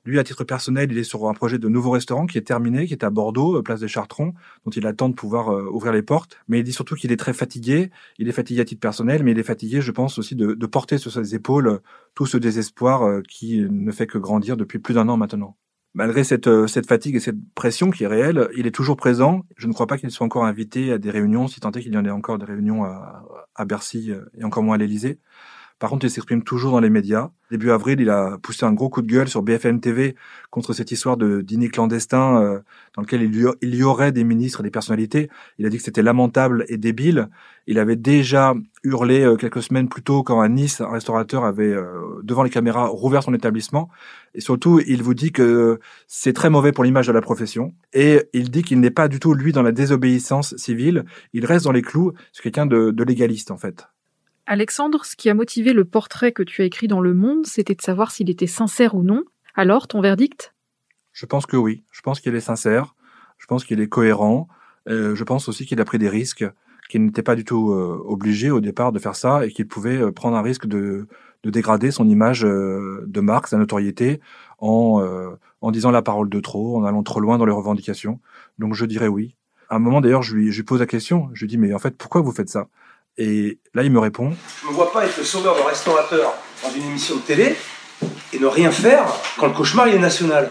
Lui, 0.04 0.18
à 0.18 0.24
titre 0.24 0.42
personnel, 0.42 0.90
il 0.90 0.98
est 0.98 1.04
sur 1.04 1.28
un 1.28 1.34
projet 1.34 1.58
de 1.58 1.68
nouveau 1.68 1.90
restaurant 1.90 2.26
qui 2.26 2.36
est 2.36 2.42
terminé, 2.42 2.86
qui 2.86 2.92
est 2.92 3.04
à 3.04 3.10
Bordeaux, 3.10 3.58
euh, 3.58 3.62
place 3.62 3.80
des 3.80 3.88
Chartrons, 3.88 4.34
dont 4.64 4.70
il 4.72 4.86
attend 4.86 5.08
de 5.08 5.14
pouvoir 5.14 5.50
euh, 5.50 5.68
ouvrir 5.70 5.92
les 5.92 6.02
portes. 6.02 6.38
Mais 6.48 6.58
il 6.58 6.64
dit 6.64 6.72
surtout 6.72 6.96
qu'il 6.96 7.12
est 7.12 7.16
très 7.16 7.32
fatigué. 7.32 7.90
Il 8.18 8.28
est 8.28 8.32
fatigué 8.32 8.60
à 8.60 8.64
titre 8.64 8.80
personnel, 8.80 9.22
mais 9.22 9.30
il 9.30 9.38
est 9.38 9.44
fatigué, 9.44 9.80
je 9.80 9.92
pense, 9.92 10.18
aussi 10.18 10.34
de, 10.34 10.54
porter 10.66 10.98
sur 10.98 11.12
ses 11.12 11.34
épaules 11.34 11.68
euh, 11.68 11.78
tout 12.14 12.26
ce 12.26 12.36
désespoir 12.36 13.22
qui 13.28 13.60
ne 13.60 13.92
fait 13.92 14.06
que 14.06 14.18
grandir 14.18 14.56
depuis 14.56 14.78
plus 14.78 14.94
d'un 14.94 15.08
an 15.08 15.16
maintenant 15.16 15.56
malgré 15.94 16.24
cette, 16.24 16.48
fatigue 16.86 17.16
et 17.16 17.20
cette 17.20 17.36
pression 17.54 17.90
qui 17.90 18.04
est 18.04 18.06
réelle, 18.06 18.48
il 18.56 18.66
est 18.66 18.70
toujours 18.70 18.96
présent. 18.96 19.42
Je 19.58 19.66
ne 19.66 19.74
crois 19.74 19.86
pas 19.86 19.98
qu'il 19.98 20.10
soit 20.10 20.24
encore 20.24 20.46
invité 20.46 20.90
à 20.90 20.96
des 20.96 21.10
réunions, 21.10 21.48
si 21.48 21.60
tant 21.60 21.70
est 21.70 21.82
qu'il 21.82 21.92
y 21.92 21.98
en 21.98 22.04
ait 22.06 22.10
encore 22.10 22.38
des 22.38 22.46
réunions 22.46 22.84
à, 22.84 23.26
à 23.54 23.64
Bercy 23.66 24.10
et 24.38 24.42
encore 24.42 24.62
moins 24.62 24.76
à 24.76 24.78
l'Élysée. 24.78 25.18
Par 25.82 25.90
contre, 25.90 26.06
il 26.06 26.10
s'exprime 26.10 26.44
toujours 26.44 26.70
dans 26.70 26.78
les 26.78 26.90
médias. 26.90 27.30
Début 27.50 27.72
avril, 27.72 28.00
il 28.00 28.08
a 28.08 28.38
poussé 28.40 28.64
un 28.64 28.72
gros 28.72 28.88
coup 28.88 29.02
de 29.02 29.08
gueule 29.08 29.26
sur 29.26 29.42
BFM 29.42 29.80
TV 29.80 30.14
contre 30.48 30.74
cette 30.74 30.92
histoire 30.92 31.16
de 31.16 31.40
dîner 31.40 31.70
clandestin 31.70 32.40
euh, 32.40 32.60
dans 32.94 33.02
lequel 33.02 33.22
il 33.22 33.74
y, 33.74 33.82
aurait 33.82 34.12
des 34.12 34.22
ministres 34.22 34.60
et 34.60 34.62
des 34.62 34.70
personnalités. 34.70 35.28
Il 35.58 35.66
a 35.66 35.70
dit 35.70 35.78
que 35.78 35.82
c'était 35.82 36.04
lamentable 36.04 36.64
et 36.68 36.76
débile. 36.76 37.30
Il 37.66 37.80
avait 37.80 37.96
déjà 37.96 38.54
hurlé 38.84 39.22
euh, 39.22 39.34
quelques 39.34 39.60
semaines 39.60 39.88
plus 39.88 40.04
tôt 40.04 40.22
quand 40.22 40.40
à 40.40 40.48
Nice, 40.48 40.80
un 40.80 40.88
restaurateur 40.88 41.44
avait, 41.44 41.74
euh, 41.74 42.20
devant 42.22 42.44
les 42.44 42.50
caméras, 42.50 42.86
rouvert 42.86 43.24
son 43.24 43.34
établissement. 43.34 43.88
Et 44.36 44.40
surtout, 44.40 44.80
il 44.86 45.02
vous 45.02 45.14
dit 45.14 45.32
que 45.32 45.80
c'est 46.06 46.32
très 46.32 46.48
mauvais 46.48 46.70
pour 46.70 46.84
l'image 46.84 47.08
de 47.08 47.12
la 47.12 47.22
profession. 47.22 47.74
Et 47.92 48.22
il 48.34 48.52
dit 48.52 48.62
qu'il 48.62 48.78
n'est 48.78 48.92
pas 48.92 49.08
du 49.08 49.18
tout, 49.18 49.34
lui, 49.34 49.50
dans 49.50 49.62
la 49.62 49.72
désobéissance 49.72 50.54
civile. 50.56 51.06
Il 51.32 51.44
reste 51.44 51.64
dans 51.64 51.72
les 51.72 51.82
clous. 51.82 52.12
C'est 52.32 52.44
quelqu'un 52.44 52.66
de 52.66 53.02
légaliste, 53.02 53.50
en 53.50 53.56
fait. 53.56 53.88
Alexandre, 54.52 55.06
ce 55.06 55.16
qui 55.16 55.30
a 55.30 55.34
motivé 55.34 55.72
le 55.72 55.86
portrait 55.86 56.30
que 56.32 56.42
tu 56.42 56.60
as 56.60 56.66
écrit 56.66 56.86
dans 56.86 57.00
Le 57.00 57.14
Monde, 57.14 57.46
c'était 57.46 57.74
de 57.74 57.80
savoir 57.80 58.10
s'il 58.10 58.28
était 58.28 58.46
sincère 58.46 58.94
ou 58.94 59.02
non. 59.02 59.24
Alors, 59.54 59.88
ton 59.88 60.02
verdict? 60.02 60.54
Je 61.14 61.24
pense 61.24 61.46
que 61.46 61.56
oui. 61.56 61.84
Je 61.90 62.02
pense 62.02 62.20
qu'il 62.20 62.34
est 62.34 62.40
sincère. 62.40 62.94
Je 63.38 63.46
pense 63.46 63.64
qu'il 63.64 63.80
est 63.80 63.88
cohérent. 63.88 64.48
Euh, 64.90 65.14
je 65.14 65.24
pense 65.24 65.48
aussi 65.48 65.64
qu'il 65.64 65.80
a 65.80 65.86
pris 65.86 65.96
des 65.96 66.10
risques, 66.10 66.44
qu'il 66.90 67.02
n'était 67.02 67.22
pas 67.22 67.34
du 67.34 67.46
tout 67.46 67.72
euh, 67.72 67.98
obligé 68.04 68.50
au 68.50 68.60
départ 68.60 68.92
de 68.92 68.98
faire 68.98 69.16
ça 69.16 69.46
et 69.46 69.50
qu'il 69.50 69.66
pouvait 69.66 69.96
euh, 69.96 70.12
prendre 70.12 70.36
un 70.36 70.42
risque 70.42 70.66
de, 70.66 71.08
de 71.44 71.50
dégrader 71.50 71.90
son 71.90 72.06
image 72.06 72.42
de 72.42 73.20
marque, 73.22 73.46
sa 73.46 73.56
notoriété, 73.56 74.20
en, 74.58 75.02
en 75.62 75.70
disant 75.70 75.90
la 75.90 76.02
parole 76.02 76.28
de 76.28 76.40
trop, 76.40 76.76
en 76.76 76.84
allant 76.84 77.02
trop 77.02 77.20
loin 77.20 77.38
dans 77.38 77.46
les 77.46 77.52
revendications. 77.52 78.20
Donc 78.58 78.74
je 78.74 78.84
dirais 78.84 79.08
oui. 79.08 79.34
À 79.70 79.76
un 79.76 79.78
moment 79.78 80.02
d'ailleurs, 80.02 80.22
je 80.22 80.36
je 80.36 80.56
lui 80.56 80.62
pose 80.62 80.80
la 80.80 80.86
question. 80.86 81.30
Je 81.32 81.40
lui 81.40 81.48
dis 81.48 81.56
mais 81.56 81.72
en 81.72 81.78
fait 81.78 81.96
pourquoi 81.96 82.20
vous 82.20 82.32
faites 82.32 82.50
ça? 82.50 82.68
Et 83.18 83.58
là, 83.74 83.82
il 83.82 83.90
me 83.90 83.98
répond 83.98 84.32
Je 84.62 84.68
me 84.68 84.72
vois 84.72 84.92
pas 84.92 85.04
être 85.04 85.16
le 85.18 85.24
sauveur 85.24 85.56
de 85.56 85.62
restaurateur 85.62 86.34
dans 86.62 86.70
une 86.70 86.84
émission 86.84 87.16
de 87.16 87.20
télé 87.20 87.56
et 88.32 88.38
ne 88.38 88.46
rien 88.46 88.70
faire 88.70 89.04
quand 89.38 89.46
le 89.46 89.52
cauchemar 89.52 89.88
il 89.88 89.94
est 89.94 89.98
national. 89.98 90.50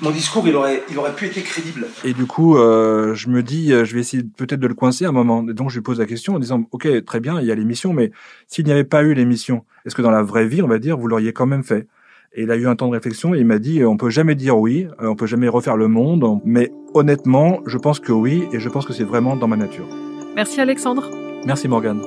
Mon 0.00 0.10
discours, 0.10 0.46
il 0.48 0.56
aurait, 0.56 0.82
il 0.90 0.98
aurait 0.98 1.14
pu 1.14 1.26
être 1.26 1.40
crédible. 1.44 1.86
Et 2.02 2.12
du 2.12 2.26
coup, 2.26 2.58
euh, 2.58 3.14
je 3.14 3.28
me 3.28 3.44
dis, 3.44 3.68
je 3.68 3.94
vais 3.94 4.00
essayer 4.00 4.24
peut-être 4.24 4.58
de 4.58 4.66
le 4.66 4.74
coincer 4.74 5.04
à 5.04 5.10
un 5.10 5.12
moment. 5.12 5.46
Et 5.48 5.54
donc, 5.54 5.70
je 5.70 5.76
lui 5.76 5.82
pose 5.82 6.00
la 6.00 6.06
question 6.06 6.34
en 6.34 6.40
disant, 6.40 6.64
OK, 6.72 6.88
très 7.04 7.20
bien, 7.20 7.40
il 7.40 7.46
y 7.46 7.52
a 7.52 7.54
l'émission, 7.54 7.92
mais 7.92 8.10
s'il 8.48 8.64
n'y 8.64 8.72
avait 8.72 8.82
pas 8.82 9.04
eu 9.04 9.14
l'émission, 9.14 9.64
est-ce 9.86 9.94
que 9.94 10.02
dans 10.02 10.10
la 10.10 10.22
vraie 10.22 10.46
vie, 10.46 10.62
on 10.62 10.68
va 10.68 10.80
dire, 10.80 10.98
vous 10.98 11.06
l'auriez 11.06 11.32
quand 11.32 11.46
même 11.46 11.62
fait? 11.62 11.86
Et 12.34 12.42
il 12.44 12.50
a 12.50 12.56
eu 12.56 12.66
un 12.66 12.74
temps 12.74 12.88
de 12.88 12.92
réflexion 12.92 13.34
et 13.34 13.38
il 13.38 13.44
m'a 13.44 13.58
dit 13.58 13.84
on 13.84 13.98
peut 13.98 14.08
jamais 14.08 14.34
dire 14.34 14.56
oui, 14.56 14.88
euh, 15.02 15.08
on 15.08 15.14
peut 15.14 15.26
jamais 15.26 15.48
refaire 15.48 15.76
le 15.76 15.86
monde, 15.86 16.40
mais 16.46 16.72
honnêtement, 16.94 17.60
je 17.66 17.76
pense 17.76 18.00
que 18.00 18.10
oui 18.10 18.44
et 18.52 18.58
je 18.58 18.70
pense 18.70 18.86
que 18.86 18.94
c'est 18.94 19.04
vraiment 19.04 19.36
dans 19.36 19.48
ma 19.48 19.56
nature. 19.56 19.86
Merci 20.34 20.58
Alexandre. 20.58 21.10
Merci 21.44 21.66
Morgane. 21.66 22.00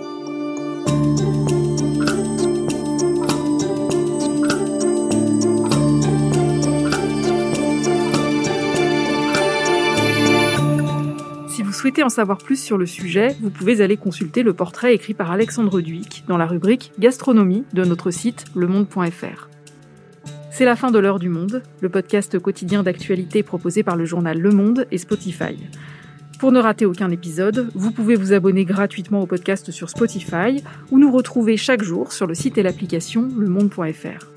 Si 11.49 11.63
vous 11.63 11.73
souhaitez 11.73 12.03
en 12.03 12.09
savoir 12.09 12.37
plus 12.37 12.61
sur 12.61 12.77
le 12.77 12.85
sujet, 12.85 13.35
vous 13.41 13.49
pouvez 13.49 13.81
aller 13.81 13.97
consulter 13.97 14.41
le 14.43 14.53
portrait 14.53 14.93
écrit 14.93 15.13
par 15.13 15.31
Alexandre 15.31 15.81
Duic 15.81 16.23
dans 16.27 16.37
la 16.37 16.45
rubrique 16.45 16.93
Gastronomie 16.99 17.65
de 17.73 17.83
notre 17.83 18.11
site 18.11 18.45
lemonde.fr. 18.55 19.49
C'est 20.51 20.65
la 20.65 20.77
fin 20.77 20.89
de 20.89 20.99
l'heure 20.99 21.19
du 21.19 21.27
monde, 21.27 21.63
le 21.81 21.89
podcast 21.89 22.39
quotidien 22.39 22.81
d'actualité 22.81 23.43
proposé 23.43 23.83
par 23.83 23.97
le 23.97 24.05
journal 24.05 24.39
Le 24.39 24.51
Monde 24.51 24.87
et 24.89 24.97
Spotify. 24.97 25.57
Pour 26.39 26.51
ne 26.51 26.59
rater 26.59 26.85
aucun 26.85 27.09
épisode, 27.11 27.69
vous 27.73 27.91
pouvez 27.91 28.15
vous 28.15 28.33
abonner 28.33 28.65
gratuitement 28.65 29.21
au 29.21 29.25
podcast 29.25 29.71
sur 29.71 29.89
Spotify 29.89 30.63
ou 30.91 30.99
nous 30.99 31.11
retrouver 31.11 31.57
chaque 31.57 31.81
jour 31.81 32.11
sur 32.11 32.27
le 32.27 32.35
site 32.35 32.57
et 32.57 32.63
l'application 32.63 33.29
lemonde.fr. 33.37 34.27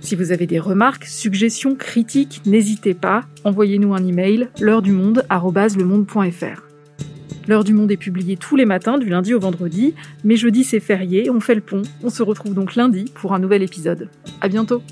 Si 0.00 0.14
vous 0.14 0.30
avez 0.30 0.46
des 0.46 0.60
remarques, 0.60 1.04
suggestions, 1.04 1.74
critiques, 1.74 2.42
n'hésitez 2.46 2.94
pas, 2.94 3.24
envoyez-nous 3.44 3.92
un 3.92 4.06
email 4.06 4.48
l'heure 4.60 4.82
du 4.82 4.92
monde. 4.92 5.24
L'heure 7.48 7.64
du 7.64 7.74
monde 7.74 7.90
est 7.90 7.96
publiée 7.96 8.36
tous 8.36 8.56
les 8.56 8.64
matins 8.64 8.98
du 8.98 9.08
lundi 9.08 9.34
au 9.34 9.40
vendredi, 9.40 9.94
mais 10.24 10.36
jeudi 10.36 10.64
c'est 10.64 10.80
férié, 10.80 11.28
on 11.28 11.40
fait 11.40 11.54
le 11.54 11.60
pont. 11.60 11.82
On 12.02 12.10
se 12.10 12.22
retrouve 12.22 12.54
donc 12.54 12.76
lundi 12.76 13.04
pour 13.14 13.34
un 13.34 13.40
nouvel 13.40 13.62
épisode. 13.62 14.08
À 14.40 14.48
bientôt. 14.48 14.82